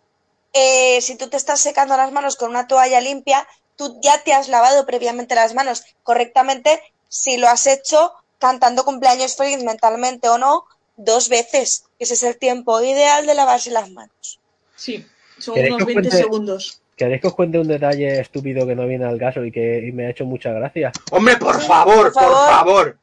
[0.53, 4.33] eh, si tú te estás secando las manos con una toalla limpia, tú ya te
[4.33, 10.37] has lavado previamente las manos correctamente si lo has hecho cantando cumpleaños feliz mentalmente o
[10.37, 10.65] no,
[10.97, 11.85] dos veces.
[11.99, 14.39] Ese es el tiempo ideal de lavarse las manos.
[14.75, 15.05] Sí,
[15.37, 16.81] son ¿Queréis unos que os 20 cuente- segundos.
[16.95, 19.91] ¿Queréis que os cuente un detalle estúpido que no viene al caso y que y
[19.93, 20.91] me ha hecho mucha gracia?
[21.11, 22.97] Hombre, por Sí, favor, por por favor.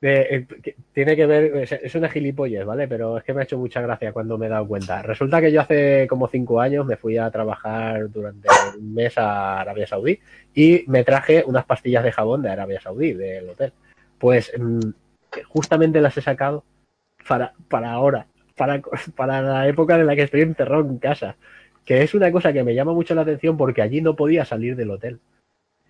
[0.00, 2.86] Eh, eh, tiene que ver, es- es una gilipollez, ¿vale?
[2.88, 5.00] Pero es que me ha hecho mucha gracia cuando me he dado cuenta.
[5.02, 9.60] Resulta que yo hace como cinco años me fui a trabajar durante un mes a
[9.60, 10.18] Arabia Saudí
[10.54, 13.72] y me traje unas pastillas de jabón de Arabia Saudí, del hotel.
[14.18, 14.90] Pues mm,
[15.48, 16.64] justamente las he sacado
[17.28, 18.80] para, para ahora, para,
[19.16, 21.36] para la época en la que estoy encerrado en casa.
[21.84, 24.74] Que es una cosa que me llama mucho la atención porque allí no podía salir
[24.76, 25.20] del hotel.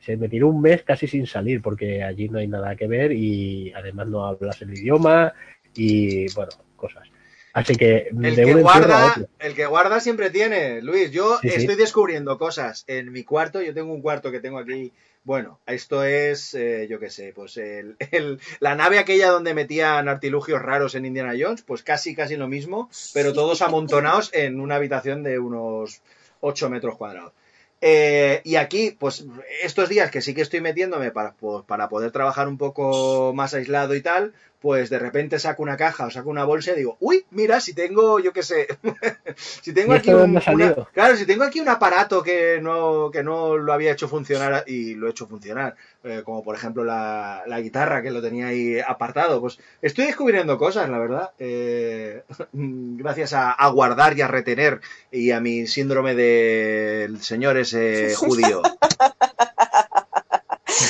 [0.01, 3.13] Se me tiró un mes casi sin salir porque allí no hay nada que ver
[3.13, 5.33] y además no hablas el idioma
[5.75, 7.09] y bueno, cosas.
[7.55, 11.11] Así que El de que, guarda, el que guarda siempre tiene, Luis.
[11.13, 11.55] Yo Sí, sí.
[11.61, 13.63] estoy descubriendo cosas en mi cuarto.
[13.63, 14.93] Yo tengo un cuarto que tengo aquí.
[15.23, 20.09] Bueno, esto es, eh, yo qué sé, pues el, el- la nave aquella donde metían
[20.09, 24.75] artilugios raros en Indiana Jones, pues casi, casi lo mismo, pero todos amontonados en una
[24.75, 26.03] habitación de unos
[26.41, 27.33] 8 metros cuadrados.
[27.81, 29.25] Eh, y aquí, pues
[29.63, 33.53] estos días que sí que estoy metiéndome para, pues, para poder trabajar un poco más
[33.55, 34.33] aislado y tal,
[34.65, 37.75] pues de repente saco una caja o saco una bolsa y digo, uy, mira, si
[37.75, 38.67] tengo, yo qué sé,
[39.37, 43.11] si tengo ¿Y aquí de un, una- claro, si tengo aquí un aparato que no,
[43.13, 46.83] que no lo había hecho funcionar y lo he hecho funcionar, eh, como por ejemplo
[46.83, 52.23] la, la guitarra que lo tenía ahí apartado, pues estoy descubriendo cosas, la verdad, eh,
[52.55, 54.81] gracias a, a guardar y a retener
[55.13, 58.63] y a mi síndrome del señor ese judío.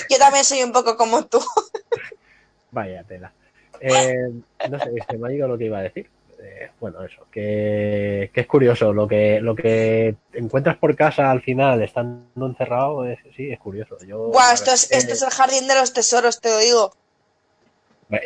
[0.09, 1.43] Yo también soy un poco como tú.
[2.71, 3.33] Vaya tela.
[3.87, 4.31] Eh,
[4.71, 6.09] no sé, se me ha ido lo que iba a decir.
[6.41, 8.93] Eh, bueno, eso, que, que es curioso.
[8.93, 13.97] Lo que, lo que encuentras por casa al final, estando encerrado, es, sí, es curioso.
[14.07, 16.93] Yo, Buah, esto es, esto es el jardín de los tesoros, te lo digo.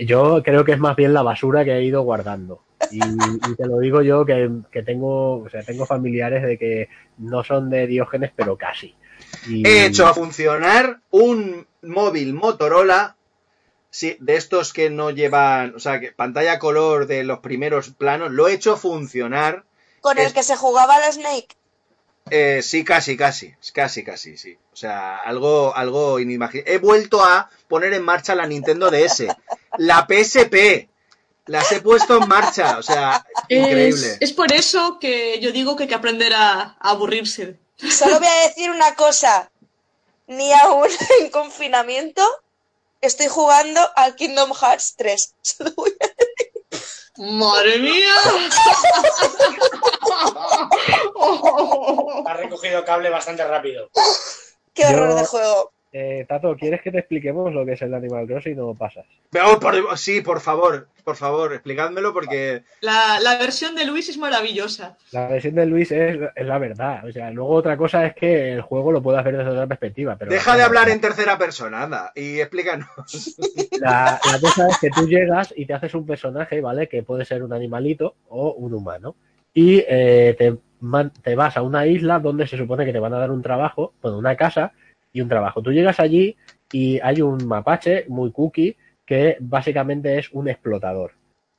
[0.01, 2.63] yo creo que es más bien la basura que he ido guardando.
[2.91, 6.89] Y, y te lo digo yo que, que tengo, o sea, tengo familiares de que
[7.19, 8.95] no son de Diógenes, pero casi.
[9.49, 13.17] Y- He hecho a funcionar un móvil Motorola
[13.91, 18.31] sí, de estos que no llevan, o sea, que pantalla color de los primeros planos,
[18.31, 19.65] lo he hecho funcionar.
[20.01, 21.49] Con Es- el que se jugaba al Snake.
[22.31, 24.59] Eh, sí, casi, casi, casi, casi, sí.
[24.73, 26.71] O sea, algo, algo inimaginable.
[26.73, 29.29] He vuelto a poner en marcha la Nintendo DS,
[29.79, 30.89] la PSP,
[31.47, 34.13] las he puesto en marcha, o sea, increíble.
[34.13, 37.57] Es, es por eso que yo digo que hay que aprender a, a aburrirse.
[37.77, 39.51] Solo voy a decir una cosa.
[40.27, 40.89] Ni aún
[41.21, 42.23] en confinamiento
[43.01, 45.35] estoy jugando al Kingdom Hearts 3.
[45.43, 46.09] Solo voy a-
[47.21, 48.15] ¡Madre mía!
[52.27, 53.91] Ha recogido cable bastante rápido.
[54.75, 55.73] ¡Qué horror Yo- de juego!
[56.01, 59.05] Eh, Tato, ¿quieres que te expliquemos lo que es el Animal Crossing o pasas?
[59.45, 64.17] Oh, por- sí, por favor, por favor, explicádmelo porque La, la versión de Luis es
[64.17, 64.97] maravillosa.
[65.11, 67.05] La versión de Luis es, es la verdad.
[67.05, 70.15] O sea, luego otra cosa es que el juego lo puedas ver desde otra perspectiva.
[70.17, 72.87] Pero deja de hablar en tercera persona, anda, y explícanos.
[73.81, 76.89] La, la cosa es que tú llegas y te haces un personaje, ¿vale?
[76.89, 79.17] Que puede ser un animalito o un humano.
[79.53, 83.15] Y eh, te, man- te vas a una isla donde se supone que te van
[83.15, 84.73] a dar un trabajo, bueno, una casa
[85.13, 85.63] y un trabajo.
[85.63, 86.37] Tú llegas allí
[86.73, 91.13] y hay un mapache muy cookie que básicamente es un explotador.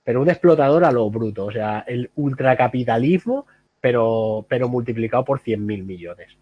[0.03, 1.45] Pero un explotador a lo bruto.
[1.45, 3.45] O sea, el ultracapitalismo,
[3.81, 6.37] pero, pero multiplicado por 100.000 millones.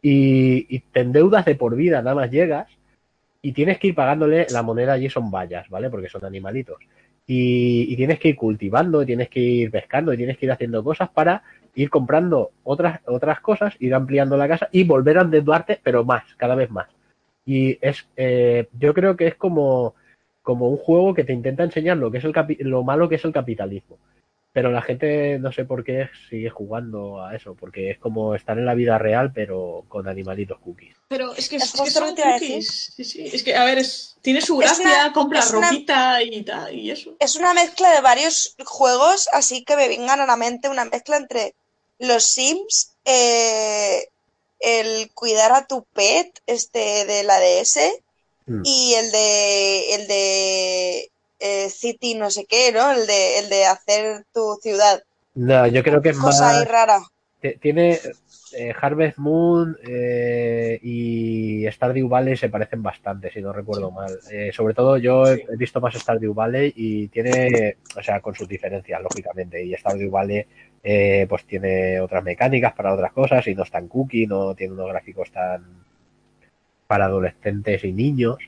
[0.00, 2.68] Y, y te endeudas de por vida, nada más llegas
[3.42, 5.90] y tienes que ir pagándole la moneda allí son vallas, ¿vale?
[5.90, 6.78] Porque son animalitos.
[7.26, 10.52] Y, y tienes que ir cultivando, y tienes que ir pescando, y tienes que ir
[10.52, 11.42] haciendo cosas para
[11.82, 16.24] ir comprando otras, otras cosas, ir ampliando la casa y volver a endeudarte, pero más,
[16.36, 16.88] cada vez más.
[17.46, 19.94] Y es, eh, yo creo que es como,
[20.42, 23.14] como un juego que te intenta enseñar lo que es el capi- lo malo que
[23.14, 23.96] es el capitalismo.
[24.52, 28.58] Pero la gente no sé por qué sigue jugando a eso, porque es como estar
[28.58, 30.96] en la vida real, pero con animalitos cookies.
[31.08, 32.92] Pero es que, Es es, que son cookies.
[32.96, 33.30] Sí, sí.
[33.32, 36.90] Es que, a ver, es, tiene su gracia, una- compra una- ropita y tal, y
[36.90, 37.14] eso.
[37.20, 41.18] Es una mezcla de varios juegos, así que me vengan a la mente una mezcla
[41.18, 41.54] entre
[41.98, 44.08] los Sims, eh,
[44.60, 47.78] el cuidar a tu pet, este de la DS,
[48.48, 48.62] Mm.
[48.64, 52.90] y el de el de eh, City no sé qué, ¿no?
[52.92, 55.02] El de el de hacer tu ciudad.
[55.34, 56.36] No, yo creo que es más.
[56.36, 57.00] Cosa rara.
[57.60, 58.00] Tiene
[58.54, 64.18] eh, Harvest Moon eh, y Stardew Valley se parecen bastante, si no recuerdo mal.
[64.30, 68.34] Eh, sobre todo yo he, he visto más Stardew Valley y tiene, o sea, con
[68.34, 69.62] sus diferencias, lógicamente.
[69.62, 70.44] Y Stardew Valley
[70.82, 74.74] eh, pues tiene otras mecánicas para otras cosas y no es tan cookie, no tiene
[74.74, 75.64] unos gráficos tan
[76.86, 78.38] para adolescentes y niños.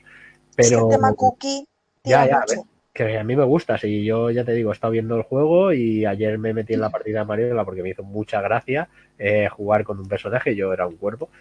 [0.55, 1.65] Pero el tema cookie
[2.03, 2.67] Ya, ya, mucho.
[2.93, 5.71] que a mí me gusta, sí, yo ya te digo, he estado viendo el juego
[5.73, 9.47] y ayer me metí en la partida de Mariola porque me hizo mucha gracia eh,
[9.49, 11.29] jugar con un personaje, yo era un cuerpo.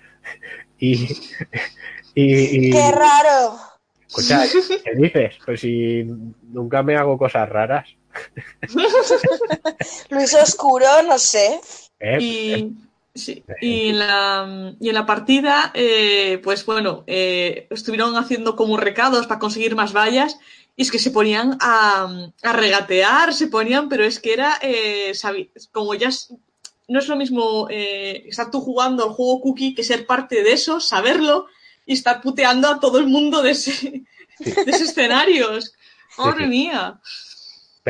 [0.79, 1.07] Y,
[2.15, 3.59] y, y- ¡Qué raro!
[4.09, 4.41] escucha,
[4.85, 5.37] ¿qué dices?
[5.45, 7.97] Pues si nunca me hago cosas raras.
[10.11, 11.61] Luis Oscuro, no sé.
[12.01, 12.19] ¿eh?
[12.21, 12.73] Y,
[13.15, 18.77] sí, y, en la, y en la partida, eh, pues bueno, eh, estuvieron haciendo como
[18.77, 20.39] recados para conseguir más vallas
[20.77, 25.13] y es que se ponían a, a regatear, se ponían, pero es que era, eh,
[25.15, 26.33] sabi- como ya es-
[26.89, 30.53] no es lo mismo eh, estar tú jugando al juego cookie que ser parte de
[30.53, 31.47] eso, saberlo
[31.87, 34.03] y estar puteando a todo el mundo de ese,
[34.39, 35.57] de ese escenario.
[35.57, 35.73] Es-
[36.19, 36.51] Madre sí.
[36.51, 37.01] mía.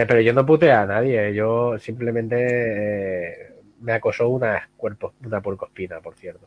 [0.01, 5.40] Pe- Pero yo no puteo a nadie, yo simplemente eh, me acosó una cuerpo, una
[5.40, 6.46] puercoespina, por cierto.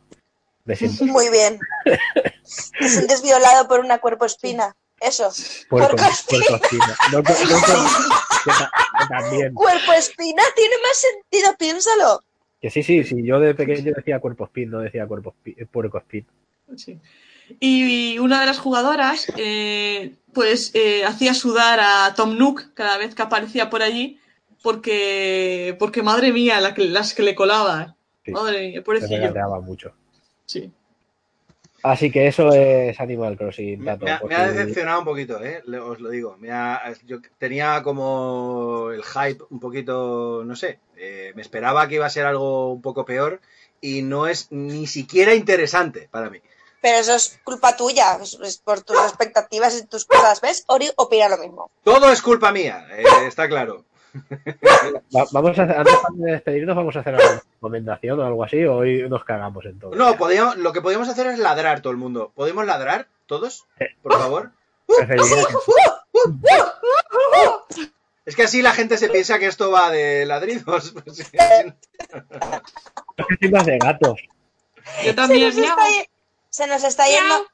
[0.66, 1.60] Me siento Muy bien.
[2.80, 4.76] Te sientes violado por una cuerpo espina.
[5.00, 5.30] Eso.
[5.70, 6.46] puerco, Puercoespina.
[6.48, 6.96] puercoespina.
[7.12, 7.30] No, no,
[8.50, 9.54] no, también.
[10.56, 12.22] Tiene más sentido, piénsalo.
[12.62, 15.98] Que sí, sí, sí, yo de pequeño decía cuerpo espín, no decía cuerpo espín, puerco
[15.98, 16.26] espín.
[16.78, 16.98] Sí.
[17.60, 23.16] Y una de las jugadoras, eh, pues, eh, hacía sudar a Tom Nook cada vez
[23.16, 24.20] que aparecía por allí,
[24.62, 27.96] porque, porque madre mía, la que- las que le colaba.
[28.26, 28.32] Sí.
[28.32, 29.62] Madre mía, pobrecillo.
[29.62, 29.94] mucho.
[30.46, 30.72] Sí.
[31.84, 33.80] Así que eso es Animal Crossing.
[33.82, 35.62] Me, Tato, me ha, me decepcionado un poquito, ¿eh?
[35.66, 36.38] Le- os lo digo.
[36.40, 41.96] Me ha- yo tenía como el hype un poquito, no sé, eh, me esperaba que
[41.96, 43.42] iba a ser algo un poco peor
[43.82, 46.40] y no es ni siquiera interesante para mí.
[46.84, 50.66] Pero eso es culpa tuya, es- por tus expectativas y tus cosas, ¿ves?
[50.68, 51.72] Ori opina lo mismo.
[51.84, 53.86] Todo es culpa mía, eh, está claro.
[55.16, 58.64] Va- vamos a hacer, antes de despedirnos, vamos a hacer alguna recomendación o algo así,
[58.66, 59.96] o hoy nos cagamos en todo.
[59.96, 62.32] No, podíamos, lo que podíamos hacer es ladrar todo el mundo.
[62.36, 63.66] ¿Podemos ladrar todos?
[64.04, 64.52] Por favor.
[68.26, 70.94] Es que así la gente se piensa que esto va de ladridos.
[70.94, 71.32] Pues, sí, sí.
[71.38, 74.22] es que soy más de gatos.
[75.04, 75.48] Yo Se también.
[75.50, 76.10] nos está, ye-
[76.54, 77.48] se nos está yendo.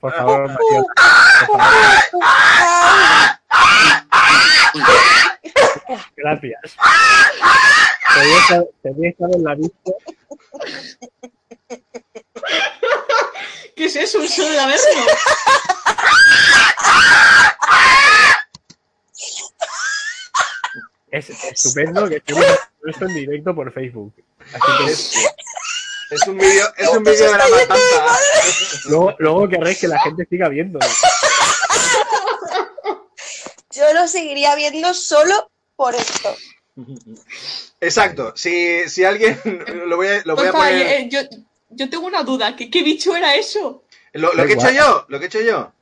[0.00, 0.86] Por favor, Matías,
[6.16, 6.76] gracias.
[8.14, 9.94] Tenía que- Tenía que haberla visto.
[13.76, 14.18] ¿Qué es eso?
[14.18, 14.82] Un show de averno.
[21.12, 22.44] Es estupendo que estemos
[22.86, 24.12] esto en directo por Facebook.
[24.52, 25.14] Así que Es,
[26.10, 28.18] es un vídeo es un vídeo de la matanza.
[28.86, 30.78] luego, luego querréis que la gente siga viendo.
[33.70, 36.34] Yo lo seguiría viendo solo por esto.
[37.80, 38.32] Exacto.
[38.36, 39.38] Si, si alguien
[39.86, 40.86] lo voy a, lo voy a poner.
[40.86, 41.20] eh, yo,
[41.70, 42.54] yo tengo una duda.
[42.56, 43.84] ¿Qué, qué bicho era eso?
[44.12, 44.86] Lo, lo Da que he hecho igual.
[44.86, 45.72] yo, lo que he hecho yo.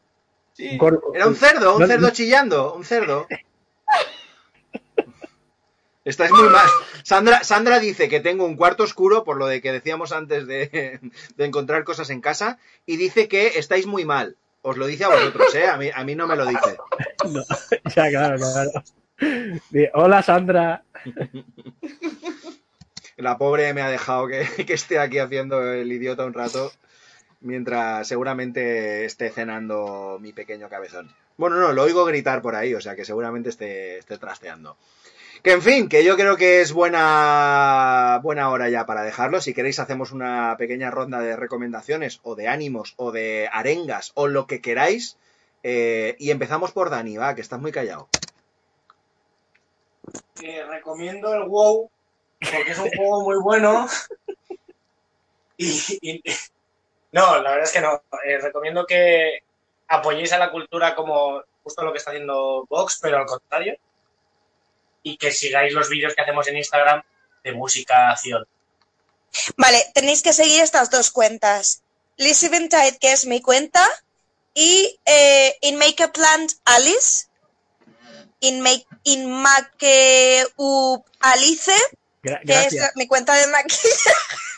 [0.79, 3.27] Cor- Era un cerdo, un No- cerdo chillando, un cerdo.
[6.05, 6.67] Estáis muy mal.
[7.03, 11.01] Sandra, Sandra dice que tengo un cuarto oscuro, por lo de que decíamos antes de,
[11.37, 14.37] de encontrar cosas en casa, y dice que estáis muy mal.
[14.63, 15.67] Os lo dice a vosotros, ¿eh?
[15.67, 16.77] A mí, a mí no me lo dice.
[17.31, 17.43] No,
[17.95, 18.71] ya, claro, claro.
[19.93, 20.85] Hola, Sandra.
[23.19, 26.73] La pobre me ha dejado que, que esté aquí haciendo el idiota un rato,
[27.41, 31.15] mientras seguramente esté cenando mi pequeño cabezón.
[31.37, 34.79] Bueno, no, lo oigo gritar por ahí, o sea que seguramente esté, esté trasteando.
[35.43, 39.41] Que en fin, que yo creo que es buena, buena hora ya para dejarlo.
[39.41, 44.29] Si queréis hacemos una pequeña ronda de recomendaciones o de ánimos o de arengas o
[44.29, 45.17] lo que queráis.
[45.63, 48.09] Eh, y empezamos por Dani, va, que estás muy callado.
[50.43, 51.91] Eh, recomiendo el WoW
[52.39, 53.87] porque es un juego muy bueno.
[55.57, 56.23] Y,
[57.13, 58.03] no, la verdad es que no.
[58.27, 59.41] Eh, recomiendo que
[59.89, 63.77] apoyéis a la cultura como justo lo que está haciendo Vox, pero al contrario.
[65.03, 67.03] Y que sigáis los vídeos que hacemos en Instagram
[67.45, 68.47] de música acción.
[69.57, 71.83] Vale, tenéis que seguir estas dos cuentas.
[72.17, 73.87] Liz Eventide, que es mi cuenta,
[74.53, 77.27] y eh, In Makeup Land Alice,
[78.41, 81.71] In, make, in Make Up Alice,
[82.23, 82.93] Gra- que es gracias.
[82.97, 84.11] mi cuenta de maquillaje.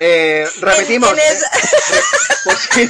[0.00, 1.12] Eh, repetimos.
[1.12, 1.50] En- en esa-
[2.44, 2.88] Por si,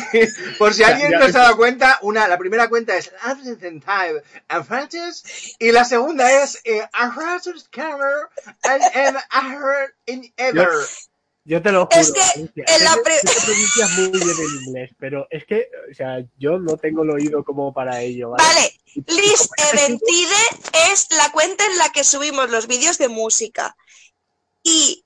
[0.59, 1.19] por si alguien ya.
[1.19, 5.23] no se ha dado cuenta, una, la primera cuenta es Absent Time and Francis
[5.59, 8.29] y la segunda es eh, A Francis Camera
[8.65, 10.69] and, and I heard in ever.
[11.45, 12.01] Yo te lo juro.
[12.01, 16.59] Es que en la pronuncias muy bien el inglés, pero es que, o sea, yo
[16.59, 18.43] no tengo el oído como para ello, ¿vale?
[18.45, 18.73] Vale,
[19.07, 23.77] Liz Eventide es la cuenta en la que subimos los vídeos de música.
[24.65, 25.06] Y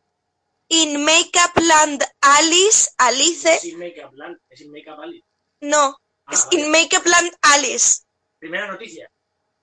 [0.72, 5.24] In Makeup Land Alice, Alice, Sin Makeup Land, es sin Makeup Ali.
[5.62, 6.60] no, Ah, es vale.
[6.60, 8.02] In Makeup Land Alice.
[8.38, 9.10] Primera noticia.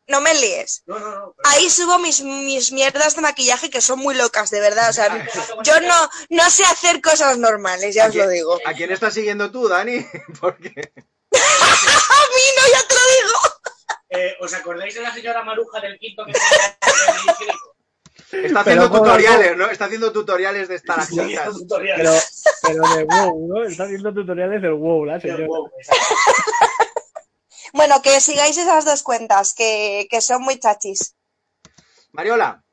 [0.09, 0.83] No me líes.
[0.85, 1.33] No, no, no.
[1.35, 4.89] pero- Ahí subo mis, mis mierdas de maquillaje que son muy locas, de verdad.
[4.89, 5.27] O sea,
[5.63, 8.59] yo no, no sé hacer cosas normales, ya os lo digo.
[8.65, 10.05] ¿A quién estás siguiendo tú, Dani?
[10.41, 10.69] Porque
[11.33, 13.39] A mí no, ya te lo digo.
[14.09, 16.31] Eh, ¿Os acordáis de la señora Maruja del quinto que
[18.31, 19.69] está haciendo Pero, tutoriales, ¿no?
[19.69, 21.53] Está haciendo tutoriales de estalactitas.
[21.53, 21.97] tutorial?
[21.97, 22.11] Pero,
[22.63, 23.63] pero de WoW, ¿no?
[23.63, 25.45] Está haciendo tutoriales del WoW, la señora.
[25.47, 25.69] Wow.
[27.73, 31.15] Bueno, que sigáis esas dos cuentas, que, que son muy chachis.
[32.13, 32.63] Mariola,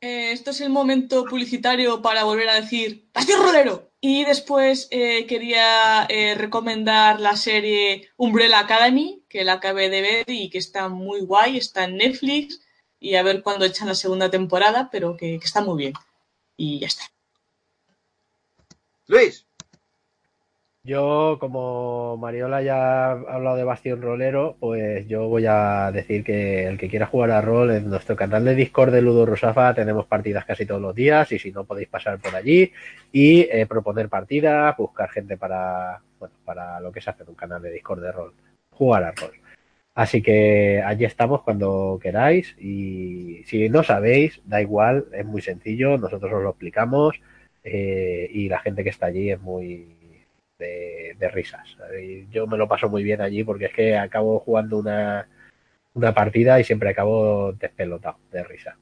[0.00, 3.92] Eh, esto es el momento publicitario para volver a decir ¡Pastor Rolero!
[4.00, 10.24] Y después eh, quería eh, recomendar la serie Umbrella Academy, que la acabé de ver
[10.28, 12.60] y que está muy guay, está en Netflix
[13.02, 15.92] y a ver cuándo echan la segunda temporada, pero que, que está muy bien.
[16.56, 17.04] Y ya está.
[19.08, 19.46] Luis,
[20.84, 26.66] Yo, como Mariola ya ha hablado de Bastión Rolero, pues yo voy a decir que
[26.66, 30.06] el que quiera jugar a rol en nuestro canal de Discord de Ludo Rosafa tenemos
[30.06, 32.72] partidas casi todos los días y si no podéis pasar por allí
[33.12, 37.36] y eh, proponer partidas, buscar gente para, bueno, para lo que se hace en un
[37.36, 38.34] canal de Discord de rol,
[38.70, 39.41] jugar a rol.
[39.94, 45.98] Así que allí estamos cuando queráis y si no sabéis, da igual, es muy sencillo,
[45.98, 47.20] nosotros os lo explicamos
[47.62, 49.96] eh, y la gente que está allí es muy
[50.58, 51.76] de, risas.
[52.30, 55.28] Yo me lo paso muy bien allí porque es que acabo jugando una,
[55.94, 58.76] una partida y siempre acabo despelotado de risa.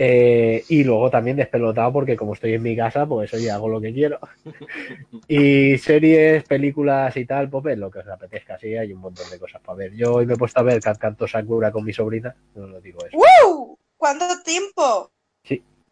[0.00, 3.80] Eh, y luego también despelotado porque como estoy en mi casa, pues oye, hago lo
[3.80, 4.20] que quiero.
[5.28, 9.40] y series, películas y tal, pues lo que os apetezca, sí, hay un montón de
[9.40, 9.94] cosas para ver.
[9.96, 12.80] Yo hoy me he puesto a ver Cat Canto Sakura con mi sobrina, no lo
[12.80, 13.18] digo eso.
[13.18, 13.76] ¡Wow!
[13.96, 15.10] ¿Cuánto tiempo?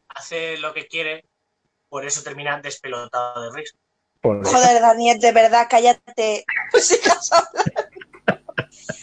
[0.09, 1.25] Hace lo que quiere,
[1.89, 3.77] por eso termina despelotado de risa.
[4.23, 6.45] Joder, Daniel, de verdad, cállate.
[6.71, 7.86] Pues sigas hablando.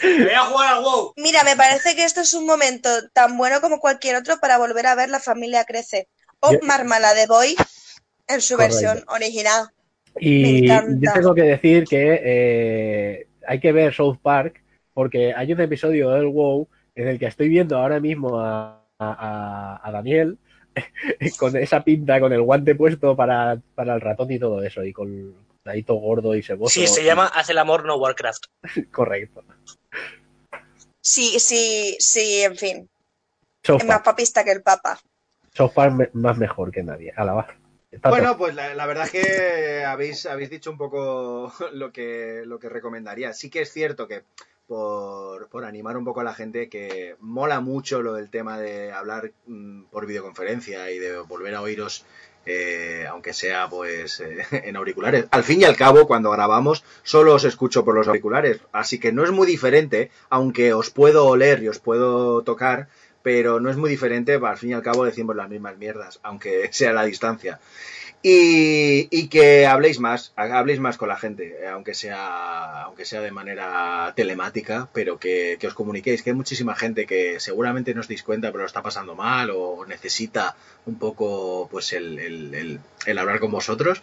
[0.04, 1.14] Me voy a jugar al WoW.
[1.18, 4.86] Mira, me parece que esto es un momento tan bueno como cualquier otro para volver
[4.88, 6.08] a ver La familia crece.
[6.40, 7.56] O Yo- Marmala de Boy
[8.28, 8.76] en su Correcto.
[8.78, 9.70] versión original.
[10.20, 14.62] Y yo tengo que decir que eh, hay que ver South Park
[14.94, 19.82] porque hay un episodio del WoW en el que estoy viendo ahora mismo a, a-
[19.84, 20.38] a Daniel
[21.40, 24.94] con esa pinta, con el guante puesto para, para el ratón y todo eso, y
[24.94, 26.74] con ahí todo gordo y ceboso.
[26.74, 28.45] Sí, se llama Hace el amor no Warcraft.
[28.91, 29.43] Correcto.
[31.01, 32.89] Sí, sí, sí, en fin.
[33.64, 34.99] Es más papista que el Papa.
[35.53, 37.14] South Park me- más mejor que nadie.
[37.16, 37.47] A la va.
[37.91, 42.43] Está Bueno, pues la, la verdad es que habéis, habéis dicho un poco lo que,
[42.45, 43.34] lo que recomendaría.
[43.34, 44.24] Sí que es cierto que
[44.68, 48.91] por, por animar un poco a la gente que mola mucho lo del tema de
[48.91, 52.05] hablar mm, por videoconferencia y de volver a oíros,
[52.46, 55.26] eh, aunque sea pues eh, en auriculares.
[55.32, 59.12] Al fin y al cabo, cuando grabamos, solo os escucho por los auriculares, así que
[59.12, 62.88] no es muy diferente, aunque os puedo oler y os puedo tocar,
[63.22, 66.70] pero no es muy diferente, al fin y al cabo decimos las mismas mierdas, aunque
[66.72, 67.60] sea la distancia.
[68.26, 73.32] Y, que habléis más, habléis más con la gente, eh, aunque sea, aunque sea de
[73.32, 78.24] manera telemática, pero que, os comuniquéis, que hay muchísima gente que seguramente no os deis
[78.24, 80.56] cuenta, pero lo está pasando mal o necesita
[80.86, 84.02] un poco pues el, el- el- el hablar con vosotros.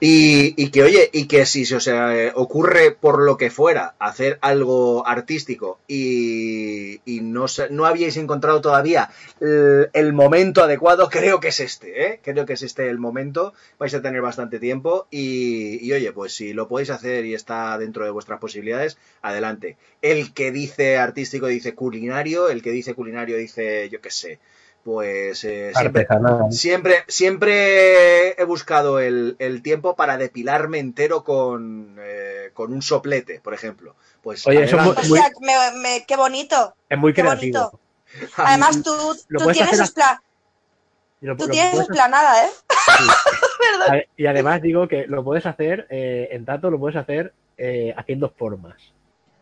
[0.00, 3.94] Y, y que, oye, y que si se os eh, ocurre por lo que fuera
[3.98, 11.38] hacer algo artístico y, y no, no habíais encontrado todavía el, el momento adecuado, creo
[11.38, 12.20] que es este, ¿eh?
[12.22, 13.52] Creo que es este el momento.
[13.78, 17.76] Vais a tener bastante tiempo y, y, oye, pues si lo podéis hacer y está
[17.76, 19.76] dentro de vuestras posibilidades, adelante.
[20.00, 24.38] El que dice artístico dice culinario, el que dice culinario dice, yo qué sé,
[24.84, 26.06] pues eh, siempre.
[26.50, 33.40] Siempre, siempre he buscado el, el tiempo para depilarme entero con, eh, con un soplete,
[33.40, 33.94] por ejemplo.
[34.22, 35.02] Pues Oye, eso es adelante.
[35.06, 36.74] O Muy- sea, me- me- qué bonito.
[36.88, 37.58] Es muy Qué creativo.
[37.58, 37.80] bonito.
[38.36, 38.92] Además, tú,
[39.28, 40.22] tú tienes, hacer espla-
[41.20, 42.48] Y lo- tú lo tienes puedes esplanada, ¿eh?
[43.86, 47.94] hacer- Y además digo que lo puedes hacer, eh, en tanto lo puedes hacer eh,
[47.96, 48.76] haciendo formas.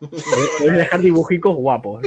[0.00, 2.02] Puedes dejar dibujicos guapos.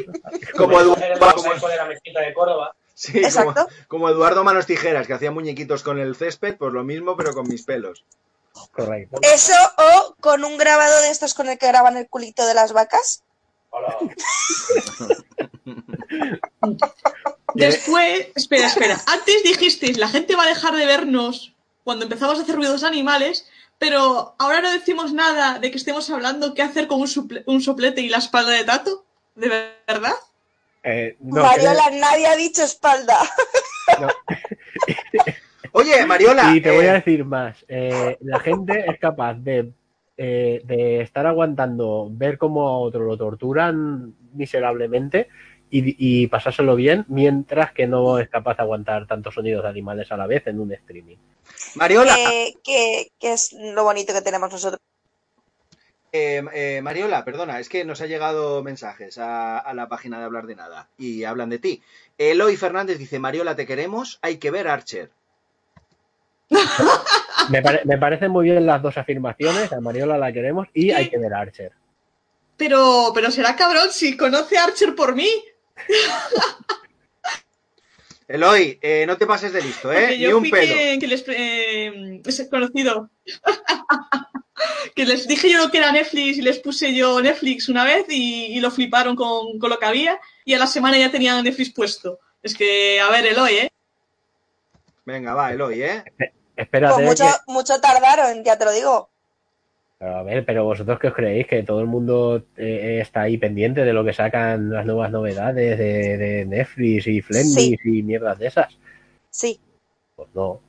[0.57, 2.73] Como el como- de la mezquita de Córdoba.
[3.01, 3.67] Sí, como, Exacto.
[3.87, 7.47] como Eduardo Manos Tijeras, que hacía muñequitos con el césped, pues lo mismo, pero con
[7.47, 8.05] mis pelos.
[8.71, 9.17] Correcto.
[9.23, 12.73] Eso o con un grabado de estos con el que graban el culito de las
[12.73, 13.23] vacas.
[13.71, 13.97] Hola.
[17.55, 19.01] Después, espera, espera.
[19.07, 23.47] Antes dijisteis, la gente va a dejar de vernos cuando empezamos a hacer ruidos animales,
[23.79, 27.61] pero ahora no decimos nada de que estemos hablando qué hacer con un, suple- un
[27.61, 29.05] soplete y la espalda de Tato.
[29.33, 30.13] ¿De verdad?
[30.83, 33.17] Eh, no, Mariola, nadie ha dicho espalda.
[33.99, 34.07] no.
[35.73, 36.53] Oye, Mariola.
[36.55, 37.63] Y te voy eh, a decir más.
[37.67, 39.71] Eh, la gente es capaz de,
[40.17, 45.29] eh, de estar aguantando, ver cómo a otro lo torturan miserablemente
[45.69, 50.11] y, y pasárselo bien, mientras que no es capaz de aguantar tantos sonidos de animales
[50.11, 51.17] a la vez en un streaming.
[51.75, 52.15] Mariola,
[52.63, 54.81] que- que es lo bonito que tenemos nosotros.
[56.11, 60.25] Eh, eh, Mariola, perdona, es que nos ha llegado mensajes a, a la página de
[60.25, 61.81] Hablar de Nada y hablan de ti.
[62.17, 65.09] Eloy Fernández dice, Mariola, te queremos, hay que ver Archer.
[67.49, 71.09] Me, pare- me parecen muy bien las dos afirmaciones, a Mariola la queremos y hay
[71.09, 71.71] que ver Archer.
[72.55, 75.27] Pero, pero será cabrón si conoce a Archer por mí.
[78.27, 79.95] Eloy, eh, no te pases de listo, ¿eh?
[80.01, 80.73] Porque Ni yo un fui pelo.
[80.73, 83.09] que, que les eh, es conocido.
[84.95, 88.45] que les dije yo que era Netflix y les puse yo Netflix una vez y,
[88.57, 91.71] y lo fliparon con, con lo que había y a la semana ya tenían Netflix
[91.71, 92.19] puesto.
[92.43, 93.71] Es que, a ver, Eloy, ¿eh?
[95.05, 96.03] Venga, va, Eloy, ¿eh?
[96.55, 99.09] Espérate, Pues mucho, que- mucho tardaron, ya te lo digo.
[99.97, 103.37] Pero, a ver, pero vosotros qué os creéis que todo el mundo eh, está ahí
[103.37, 108.39] pendiente de lo que sacan las nuevas novedades de, de Netflix y Flemmis y mierdas
[108.39, 108.75] de esas.
[109.29, 109.59] Sí.
[110.15, 110.59] Pues no.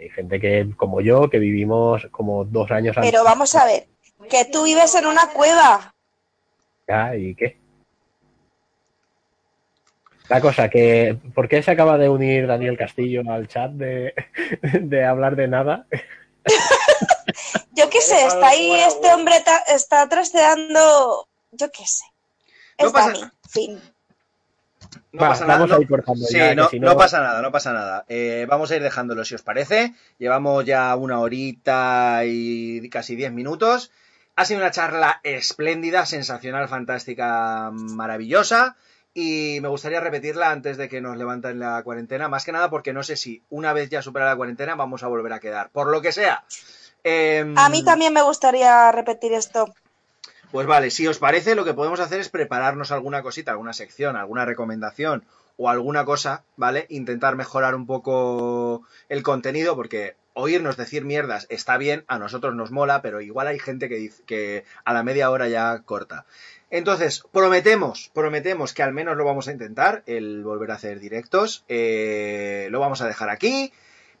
[0.00, 3.10] Hay gente que, como yo, que vivimos como dos años antes.
[3.12, 3.86] Pero vamos a ver,
[4.30, 5.94] que tú vives en una cueva.
[6.88, 7.58] Ya, ¿y qué?
[10.28, 14.14] La cosa que, ¿por qué se acaba de unir Daniel Castillo al chat de,
[14.80, 15.86] de hablar de nada?
[17.72, 22.04] Yo qué sé, está ahí este hombre, ta- está trasteando, yo qué sé.
[22.78, 23.80] No Es pasa- Dani, fin.
[25.12, 25.54] No Va, pasa nada.
[25.58, 27.72] vamos no- a ir cortando Sí, ya, que no, si no pasa nada, no pasa
[27.72, 28.04] nada.
[28.08, 29.94] Eh, vamos a ir dejándolo si os parece.
[30.18, 33.90] Llevamos ya una horita y casi diez minutos.
[34.36, 38.76] Ha sido una charla espléndida, sensacional, fantástica, maravillosa.
[39.12, 42.28] Y me gustaría repetirla antes de que nos levanten la cuarentena.
[42.28, 45.08] Más que nada porque no sé si una vez ya superada la cuarentena vamos a
[45.08, 45.70] volver a quedar.
[45.70, 46.44] Por lo que sea.
[47.02, 49.74] Em, A mí también me gustaría repetir esto.
[50.52, 54.16] Pues vale, si os parece, lo que podemos hacer es prepararnos alguna cosita, alguna sección,
[54.16, 55.24] alguna recomendación
[55.56, 56.86] o alguna cosa, ¿vale?
[56.88, 62.72] Intentar mejorar un poco el contenido, porque oírnos decir mierdas está bien, a nosotros nos
[62.72, 66.26] mola, pero igual hay gente que, dice, que a la media hora ya corta.
[66.70, 71.64] Entonces, prometemos, prometemos que al menos lo vamos a intentar, el volver a hacer directos.
[71.68, 73.72] Eh, lo vamos a dejar aquí.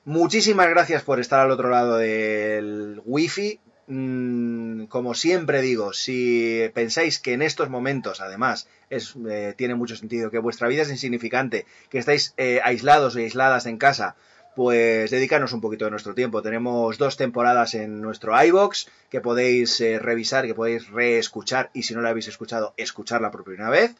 [0.04, 3.60] Muchísimas gracias por estar al otro lado del wifi.
[3.92, 10.30] Mm, como siempre digo, si pensáis que en estos momentos, además, eh, tiene mucho sentido,
[10.30, 14.14] que vuestra vida es insignificante, que estáis eh, aislados o aisladas en casa,
[14.54, 16.40] pues dedicarnos un poquito de nuestro tiempo.
[16.40, 21.92] Tenemos dos temporadas en nuestro iBox que podéis eh, revisar, que podéis reescuchar y si
[21.94, 23.96] no la habéis escuchado, escucharla por primera vez.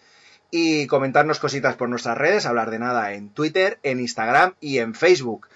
[0.53, 4.95] Y comentarnos cositas por nuestras redes, hablar de nada en Twitter, en Instagram y en
[4.95, 5.49] Facebook.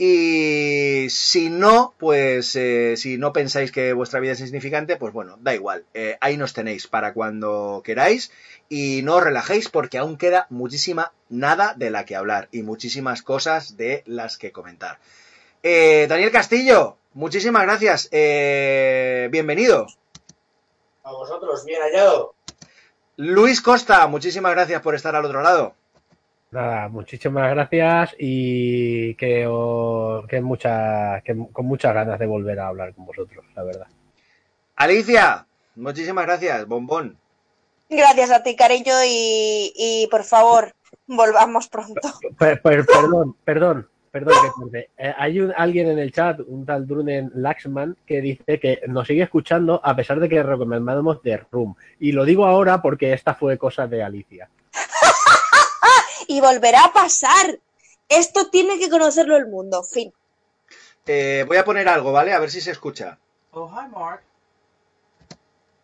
[0.00, 5.36] Y si no, pues eh, si no pensáis que vuestra vida es insignificante, pues bueno,
[5.40, 5.84] da igual.
[5.92, 8.30] Eh, ahí nos tenéis para cuando queráis
[8.68, 13.22] y no os relajéis porque aún queda muchísima nada de la que hablar y muchísimas
[13.22, 15.00] cosas de las que comentar.
[15.64, 18.08] Eh, Daniel Castillo, muchísimas gracias.
[18.12, 19.88] Eh, bienvenido.
[21.02, 22.34] A vosotros, bien hallado.
[23.16, 25.74] Luis Costa, muchísimas gracias por estar al otro lado.
[26.50, 32.68] Nada, muchísimas gracias y que, os- que, mucha, que con muchas ganas de volver a
[32.68, 33.86] hablar con vosotros, la verdad.
[34.76, 35.46] Alicia,
[35.76, 36.66] muchísimas gracias.
[36.66, 37.18] Bombón.
[37.90, 40.72] Gracias a ti, cariño, y, y por favor,
[41.06, 42.00] volvamos pronto.
[42.38, 44.34] Per- per- perdón, perdón, perdón
[44.72, 44.88] que.
[44.98, 49.06] Eh, hay un, alguien en el chat, un tal Drunen Laxman, que dice que nos
[49.06, 51.74] sigue escuchando a pesar de que recomendamos The Room.
[52.00, 54.48] Y lo digo ahora porque esta fue cosa de Alicia.
[56.26, 57.58] Y volverá a pasar.
[58.08, 60.12] Esto tiene que conocerlo el mundo, fin.
[61.06, 62.32] Eh, voy a poner algo, ¿vale?
[62.32, 63.18] A ver si se escucha.
[63.52, 64.22] Oh, hi, Mark.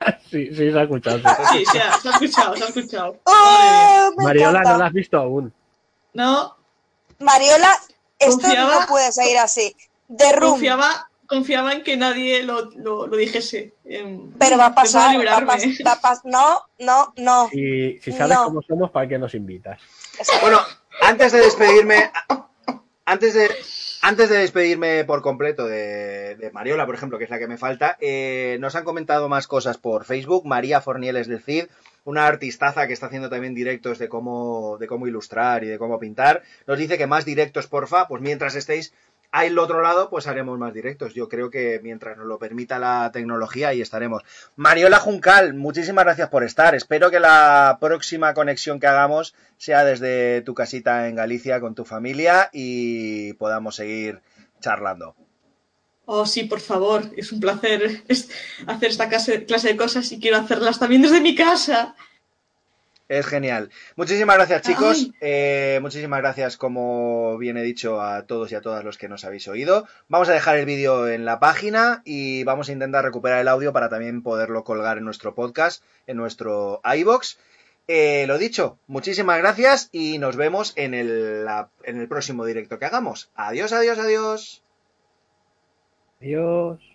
[0.31, 1.19] Sí, sí, se ha escuchado.
[1.19, 1.59] sí.
[1.59, 3.19] Sí, se ha, se ha escuchado, se ha escuchado.
[3.25, 4.73] ¡Oh, Mariola, encanta!
[4.73, 5.53] no la has visto aún.
[6.13, 6.57] No,
[7.21, 7.73] Mariola,
[8.19, 9.75] esto Confiaba- no puede seguir así.
[10.09, 10.51] Room.
[10.53, 13.73] confiaba, confiaba en que nadie lo, lo, lo dijese.
[13.85, 17.49] Em, Pero va a de pasar, va a pas- va a pas- no, no, no.
[17.51, 18.45] Si, si sabes No.
[18.47, 19.81] cómo somos, ¿para qué nos invitas?
[20.41, 20.61] Bueno,
[21.03, 22.11] antes de despedirme,
[23.05, 23.51] antes de,
[24.03, 27.97] antes de despedirme por completo de, Mariola, por ejemplo, que es la que me falta,
[28.01, 30.47] eh, nos han comentado más cosas por Facebook.
[30.47, 31.67] María Fornieles del CID,
[32.05, 35.99] una artistaza que está haciendo también directos de cómo, de cómo ilustrar y de cómo
[35.99, 38.93] pintar, nos dice que más directos, porfa, pues mientras estéis
[39.35, 41.13] al otro lado, pues haremos más directos.
[41.13, 44.23] Yo creo que mientras nos lo permita la tecnología, ahí estaremos.
[44.55, 46.77] Mariola Juncal, muchísimas gracias por estar.
[46.77, 51.85] Espero que la próxima conexión que hagamos sea desde tu casita en Galicia con tu
[51.85, 54.23] familia y podamos seguir
[54.61, 55.17] charlando.
[56.07, 57.03] Oh, sí, por favor.
[57.17, 58.05] Es un placer
[58.69, 61.97] hacer esta clase de cosas y quiero hacerlas también desde mi casa.
[63.07, 63.71] Es genial.
[63.97, 65.11] Muchísimas gracias, chicos.
[65.21, 69.25] Eh, muchísimas gracias, como bien he dicho, a todos y a todas los que nos
[69.27, 69.87] habéis oído.
[70.09, 73.75] Vamos a dejar el vídeo en la página y vamos a intentar recuperar el audio
[73.75, 77.39] para también poderlo colgar en nuestro podcast, en nuestro iBox.
[77.89, 82.79] Eh, lo dicho, muchísimas gracias y nos vemos en el, la- en el próximo directo
[82.79, 83.31] que hagamos.
[83.35, 84.63] Adiós, adiós, adiós.
[86.23, 86.94] Adiós.